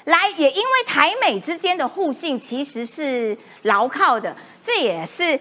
[0.09, 5.39] 来，也因为台美之间的互信其实是牢靠的，这也是。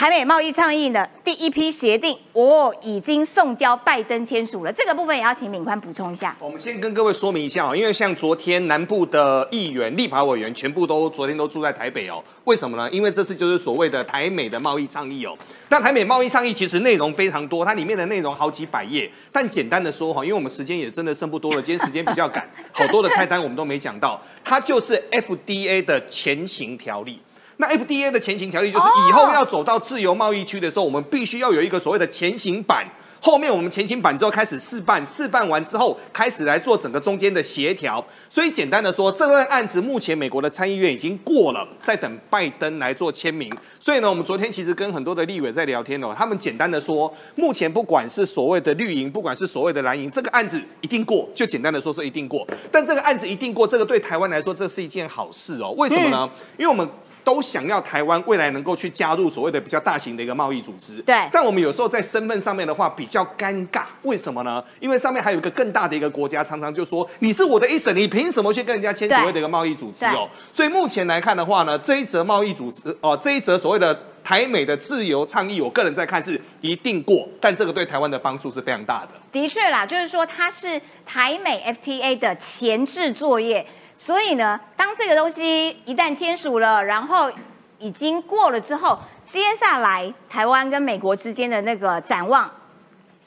[0.00, 4.72] 台美贸易倡议的第一批协定，哦，已经送交拜登签署了。
[4.72, 6.34] 这个部分也要请敏宽补充一下。
[6.40, 12.90] 我们先跟各位说明一下哦，因为像昨天南部的议员、立法委员全部都昨天都住在台北哦，为什么呢？
[12.90, 15.36] 因为这次就是所谓的台美的贸易倡议哦。
[15.68, 27.20] 那台美贸易倡议其实内容非常多，它里面的内容好几百页，但简单的说哈，因为我们时间也真的剩不多了，今天时间比较赶，好多的菜单我们都没讲到，它就是 FDA 的前行条例。
[27.60, 32.88] 那 FDA 的前行条例就是以后要走到自由贸易区的时候，我们必须要有一个所谓的前行版。
[33.22, 38.02] 后面我们前行版之后开始试办，试办完之后开始来做整个中间的协调。
[38.30, 43.52] 所以简单的说，这份案子目前美国的参议院已经过了，在等拜登来做签名。
[43.78, 52.48] 所以呢，我们昨天其实跟很多的立委在聊天哦，他们简单的说，目前不管是所谓的绿营，不管是所谓的蓝营，这个案子一定过，就简单的说是一定过。
[52.72, 55.74] 但这个案子一定过，这个对台湾来说这是一件好事哦。
[55.76, 56.26] 为什么呢？
[56.56, 56.88] 因为我们。
[57.24, 61.28] 都想要台湾未来能够去加入所谓的比较大型的一个贸易组织，对。
[61.32, 64.62] 但我们有时候在身份上面的话比较尴尬，为什么呢？
[64.80, 70.28] 因为上面还有一个更大的一个国家，常常就说你是我的一省，你凭什么去跟人家签所谓的一个贸易组织哦？
[70.52, 79.12] 所以目前来看的话呢，这一则贸易组织哦，这一则所谓的台美的自由倡议，我个人在看是一定过，但这个对台湾的帮助是非常大的。
[79.32, 83.66] 的确啦，就是说它是台美 FTA 的前置作业。
[84.02, 87.30] 所以呢，当这个东西一旦签署了，然后
[87.78, 92.50] 已经过了之后，接下来台湾跟美国之间的那个展望，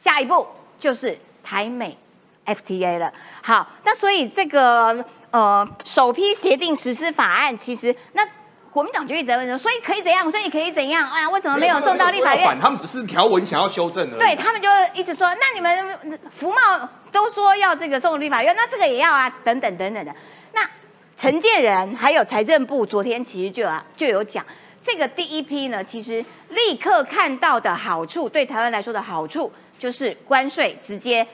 [0.02, 0.48] 下一步
[0.80, 1.96] 就是台美
[2.48, 3.14] FTA 了。
[3.44, 8.28] 好，那所以这个呃首批协定实施法案，其实那
[8.72, 10.30] 国民党就一直在问说，所以可以怎样？
[10.32, 11.08] 所以可以怎样？
[11.08, 12.60] 哎呀，为什么没有送到立法院？
[12.60, 14.20] 他们只是条文想要修正而已。
[14.20, 20.12] 对他们就一直说，那你们福茂都说要这个送立法院，那这个也要啊，等等等等的。
[21.24, 24.46] 陈建仁还有财政部昨天其实就啊就有讲，
[24.82, 29.50] 这个第一批呢，其实立刻看到的好处，对台湾来说的好处
[29.80, 31.26] 就是关税直接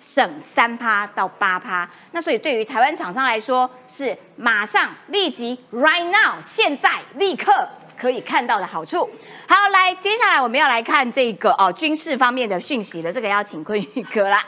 [0.00, 1.86] 省三趴到八趴。
[2.12, 9.06] 那所以对于台湾厂商来说，是马上立即 right now 现在立刻可以看到的好处。
[9.46, 14.42] 好，来接下来我们要来看这个哦军事方面的讯息了，这个要请坤宇哥啦。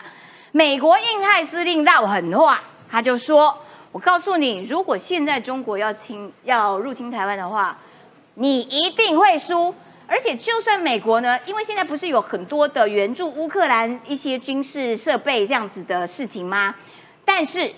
[0.50, 2.58] 美国印太司令闹狠话，
[2.90, 3.54] 他就说。
[3.90, 7.76] 我告诉你，如果现在中国要侵要入侵台湾的话，
[8.34, 9.74] 你一定会输。
[10.06, 16.74] 而且，就算美国呢，因为现在不是有很多的援助乌克兰一些军事设备这样子的事情吗？
[17.26, 17.70] 但是，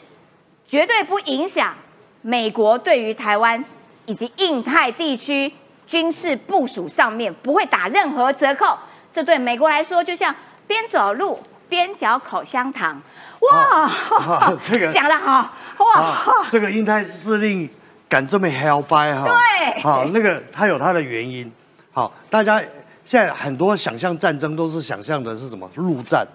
[0.64, 1.74] 绝对不影响
[2.22, 3.64] 美国对于台湾
[4.06, 5.52] 以及印太地区
[5.88, 8.78] 军事部署上面不会打任何折扣。
[9.12, 10.32] 这对美国来说，就像
[10.68, 13.02] 边走路边嚼口香糖。
[13.40, 13.90] 哇，
[14.60, 16.46] 这个讲的好哇！
[16.50, 17.68] 这个英泰司令
[18.08, 19.24] 敢这么 hell by 哈？
[19.24, 21.50] 对，好，那个他有他的原因。
[21.92, 22.60] 好，大家
[23.04, 26.26] 现在很多想象战争都是想象的是什么陆战？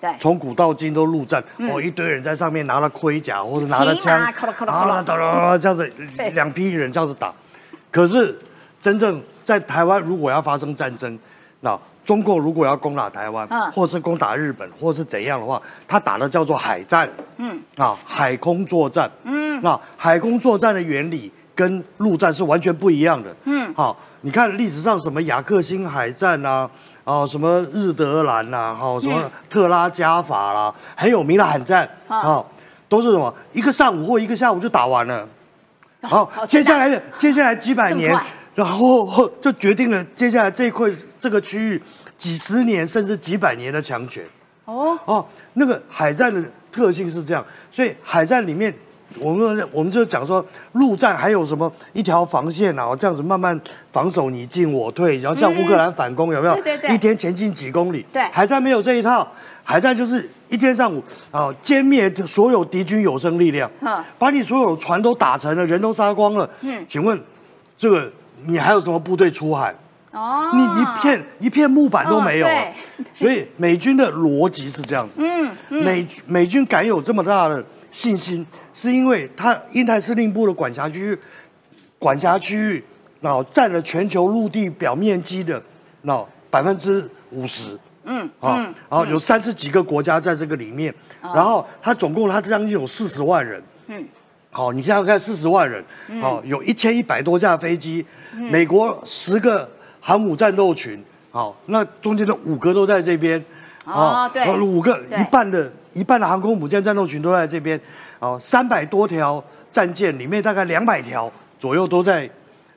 [0.00, 4.32] 对，从古到今都陆战，哦，一堆人在上面拿了盔甲或者拿了枪，啊，
[4.64, 5.92] 哒哒这样子，
[6.32, 7.32] 两批人这样子打。
[7.90, 8.38] 可是
[8.80, 11.18] 真正在台湾如果要发生战争，
[11.60, 11.78] 那。
[12.04, 26.68] 中国如果要攻打台湾，或是攻打日本，或是怎样的话，他打的叫做海战，嗯，啊，海空作战，嗯，那海空作战的原理跟陆战是完全不一样的，嗯，好，你看历史上什么雅克星海战啊，
[27.04, 32.44] 啊，什么日德兰呐，好，什么特拉加法啦，很有名的海战，啊，
[32.88, 35.28] 都是什么一个上午或一个下午就打完了，
[36.02, 38.12] 好，接下来的接下来几百年。
[38.54, 41.82] 然后就决定了接下来这一块这个区域
[42.18, 44.24] 几十年甚至几百年的强权。
[44.64, 48.72] 哦哦，那个海战的特性是这样，所以海战里面，
[49.18, 50.44] 我们我们就讲说
[50.74, 56.54] 陆战还有什么一条防线啊，这样子慢慢防守你进我退，然后像乌克兰反攻有没有？
[56.54, 58.06] 对对对，一天前进几公里。
[58.12, 59.26] 对，海战没有这一套，
[59.64, 63.68] 海战就是一天上午啊歼灭所有敌军有生力量，
[64.16, 66.48] 把你所有船都打沉了，人都杀光了。
[66.60, 67.20] 嗯，请问
[67.76, 68.10] 这个。
[68.44, 69.74] 你还有什么部队出海？
[70.12, 72.48] 哦，你一片一片木板都没有。
[73.14, 75.14] 所以美军的逻辑是这样子。
[75.18, 75.50] 嗯，
[75.82, 81.18] 美美军敢有这么大的信心，是因为他印太司令部的管辖区域，
[81.98, 82.84] 管辖区域，
[83.22, 85.62] 然后占了全球陆地表面积的
[86.02, 87.78] 那百分之五十。
[88.04, 88.56] 嗯，啊，
[88.90, 93.62] 然后有三十几个国家在这个里面，然后他总共他将近有四十万人。
[93.86, 94.04] 嗯。
[94.54, 95.82] 好，你现在看四十万人，
[96.20, 98.04] 好，有一千一百多架飞机，
[98.36, 99.66] 美国十个
[99.98, 103.42] 航母战斗群，好，那中间的五个都在这边，
[103.86, 107.80] 哦，对，五个一半的一半的航空母舰战斗群都在这边，
[108.18, 112.28] 哦，三百多条战舰里面大概两百条左右都在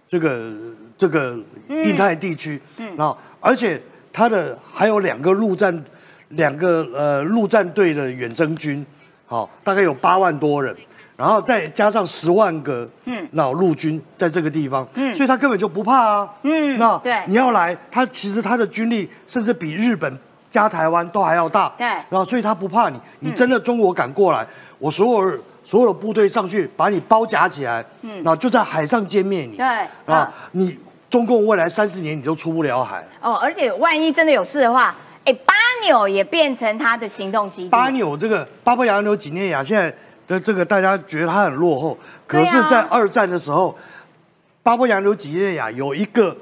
[0.08, 0.54] 这个
[0.98, 2.96] 这个印太地区，嗯。
[2.98, 3.82] 啊，而且
[4.14, 5.84] 它的还有两个陆战，
[6.30, 8.86] 两个呃陆战队的远征军，
[9.26, 10.74] 好、大概有八万多人，
[11.18, 13.28] 然后再加上十万个嗯。
[13.32, 15.14] 那陆军在这个地方，嗯。
[15.16, 17.22] 所以他根本就不怕啊，嗯那对。
[17.28, 20.18] 你要来，他其实他的军力甚至比日本
[20.50, 21.86] 加台湾都还要大，对。
[21.86, 24.46] 然后所以他不怕你，你嗯真的中国敢过来，
[24.78, 28.16] 我所有所有的部队上去把你包夹起来，嗯。
[28.18, 29.66] 然后就在海上歼灭你，对
[30.06, 30.78] 啊，你
[31.10, 33.04] 中共未来三十年你都出不了海。
[33.22, 34.94] 哦，而且万一真的有事的话，
[35.24, 35.54] 哎，巴
[35.86, 37.70] 纽也变成他的行动基地。
[37.70, 39.94] 巴纽这个巴布亚纽几内亚现在
[40.28, 43.76] 的这个大家觉得它很落后，可是，在二战的时候，
[44.64, 46.36] 巴布亚纽几内亚有一个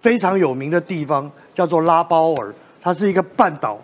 [0.00, 3.78] 非常有名的地方叫做拉包尔，它是一个半岛，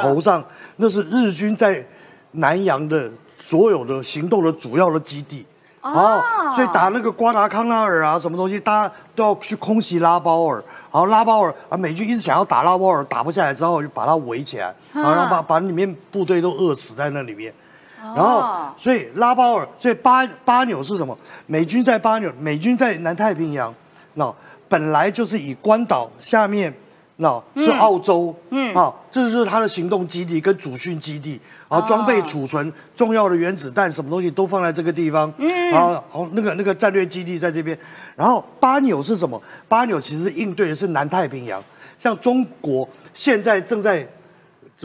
[0.00, 0.44] 头上
[0.76, 1.84] 那是日军在
[2.32, 5.46] 南洋的所有的行动的主要的基地。
[5.80, 6.20] 哦
[6.54, 10.62] 所以打那个瓜达康拉尔啊，什么东西，大家都要去空袭拉包尔。
[10.92, 17.54] 然后拉包尔啊，美军一直想要打拉包尔，打不下来之后就把它围起来，然后把把里面部队都饿死在那里面。
[18.00, 21.16] 然后哦，所以拉包尔，所以巴巴纽是什么？
[21.46, 23.74] 美军在巴纽，美军在南太平洋，
[24.14, 24.32] 那
[24.68, 26.72] 本来就是以关岛下面，
[27.16, 28.74] 那是嗯澳洲，嗯。
[28.74, 35.48] 啊，这就是它的行动基地跟主训基地，然后装备哦储存重要的原子弹，什么东西都放在这个地方，嗯。
[35.70, 37.76] 然后好那个那个战略基地在这边，
[38.14, 39.40] 然后巴纽是什么？
[39.68, 41.62] 巴纽其实应对的是南太平洋，
[41.98, 44.06] 像中国现在正在。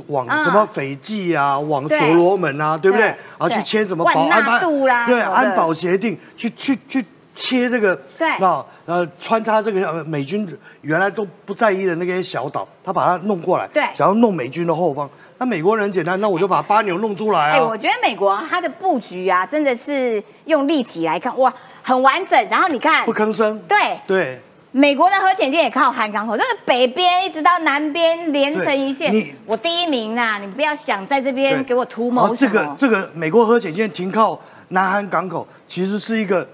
[0.07, 0.43] 往啊。
[0.43, 2.91] 什么斐济啊，往所罗门啊，对。
[2.91, 3.07] 不对？
[3.07, 3.07] 对。
[3.07, 8.27] 然后去对签什么保安巴度啦对安保协定，去去去切这个，对。
[8.39, 10.47] 那呃穿插这个呃美军
[10.81, 13.83] 原来都不在意的那些小岛，他把它弄过来，对。
[13.93, 15.09] 想要弄美军的后方。
[15.39, 17.75] 那美国人很简单，那我就把巴纽弄出来哎，啊我。
[17.75, 22.47] 觉得美国它的布局啊，真的是用立体来看，哇，很完整。
[22.49, 24.41] 然后你看不，吭声，对，对，
[24.75, 29.31] 美国的核潜舰也靠韩港口，就是北边一直到南边连成一线你。
[29.45, 32.75] 我第一名啦，你不要想在这边对给我图然谋后这个。
[32.75, 36.47] 这个美国核潜舰停靠南韩港口，其实是一个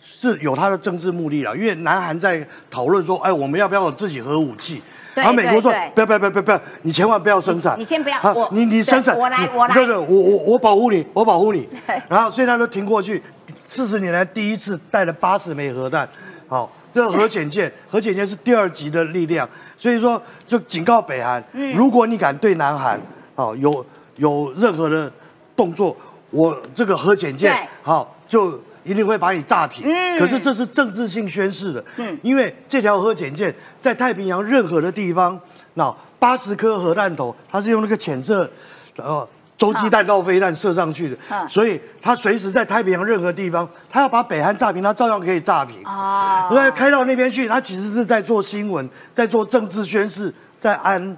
[0.00, 4.82] 是有它的政治目的了，因为南韩在讨论说，哎，我们要不要有自己核武器？
[5.14, 7.74] 对然后美国说不要不要不要不要，你千万不要生产。
[7.76, 11.68] 你你先不要啊我你你生产，我来我来对对，我我我保护你，我保护你。
[12.08, 13.22] 然后所以他都停过去，
[13.62, 16.08] 四十年来第一次带了八十枚核弹，
[16.48, 16.72] 好。
[16.96, 22.98] 这个核潜舰，核潜舰是第二级的力量，所以说就警告北韩，嗯如果你敢对南韩，
[23.34, 23.84] 哦有
[24.16, 25.12] 有任何的
[25.54, 25.94] 动作，
[26.30, 29.84] 我这个核潜对舰，好就一定会把你炸平。
[29.86, 35.38] 嗯可是这是政治性宣示的，嗯因为这条核潜舰在太平洋任何的地方，
[35.74, 38.50] 那八十颗核弹头，它是用那个潜射，
[38.96, 39.28] 呃。
[39.56, 41.48] 洲际弹道飞弹射上去的，嗯。
[41.48, 45.76] 所以他随时在太平洋任何地方，他要把北韩炸平，他照样可以炸平。
[45.84, 46.46] 哦。
[46.50, 51.16] 对，开到那边去，他其实是在做新闻，在做政治宣示，在安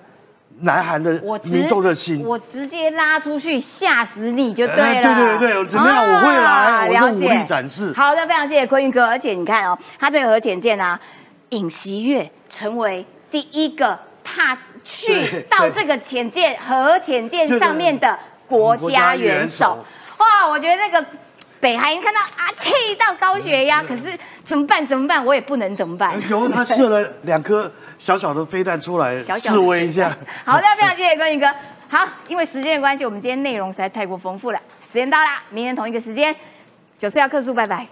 [0.61, 2.25] 南韩的我民众的心。
[2.25, 4.83] 我直接拉出去吓死你就对了。
[4.85, 7.93] 哎对对对怎么样我会来啊我是武力展示。
[7.95, 10.99] 好的，非常谢谢坤云哥，而且你看哦，他这个核潜舰啊，
[11.51, 18.19] 尹锡悦成为第一个踏去到这个潜舰核潜舰上面的
[18.49, 19.85] 国家元首
[20.17, 20.27] 国。
[20.27, 21.07] 哇，我觉得那个。
[21.61, 24.87] 北韩看到啊，气到高血压，可是怎么办？
[24.87, 25.27] 怎么办？
[25.27, 26.15] 我也不能怎么办。
[26.31, 27.69] 有他射了两颗
[27.99, 30.17] 小小的飞弹出来示威一下。
[30.45, 31.53] 好的，非常谢谢关宇哥。
[31.89, 34.61] 好，因为时间的关系，我们今天内容实在太过丰富了。
[34.87, 36.33] 时间到啦，明天同一个时间，
[36.97, 37.85] 九四要客诉，拜拜。